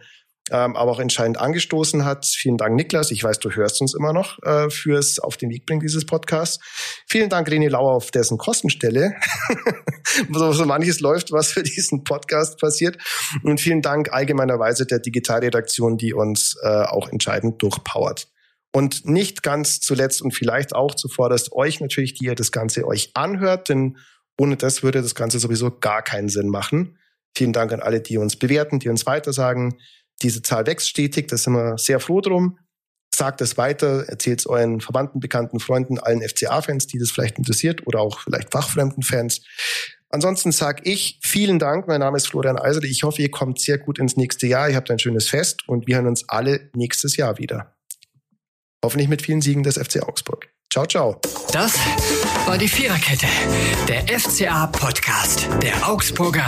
[0.51, 2.25] ähm, aber auch entscheidend angestoßen hat.
[2.25, 3.11] Vielen Dank, Niklas.
[3.11, 6.65] Ich weiß, du hörst uns immer noch äh, fürs Auf den Weg bringen dieses Podcasts.
[7.09, 9.15] Vielen Dank, René Lauer, auf dessen Kostenstelle
[10.33, 12.97] so, so manches läuft, was für diesen Podcast passiert.
[13.43, 18.29] Und vielen Dank allgemeinerweise der Digitalredaktion, die uns äh, auch entscheidend durchpowert.
[18.77, 23.11] Und nicht ganz zuletzt und vielleicht auch zuvorderst euch natürlich, die ihr das Ganze euch
[23.15, 23.97] anhört, denn
[24.39, 26.99] ohne das würde das Ganze sowieso gar keinen Sinn machen.
[27.35, 29.79] Vielen Dank an alle, die uns bewerten, die uns weitersagen,
[30.21, 32.59] diese Zahl wächst stetig, da sind wir sehr froh drum.
[33.15, 37.87] Sagt es weiter, erzählt es euren Verwandten, Bekannten, Freunden, allen FCA-Fans, die das vielleicht interessiert
[37.87, 39.41] oder auch vielleicht fachfremden Fans.
[40.11, 41.89] Ansonsten sage ich vielen Dank.
[41.89, 42.89] Mein Name ist Florian Eiserle.
[42.89, 44.69] Ich hoffe, ihr kommt sehr gut ins nächste Jahr.
[44.69, 47.76] Ihr habt ein schönes Fest und wir hören uns alle nächstes Jahr wieder.
[48.87, 50.49] Hoffentlich mit vielen Siegen des FC Augsburg.
[50.73, 51.21] Ciao, ciao.
[51.51, 51.77] Das
[52.47, 53.27] war die Viererkette,
[53.89, 56.47] der FCA-Podcast der Augsburger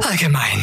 [0.00, 0.62] Allgemein.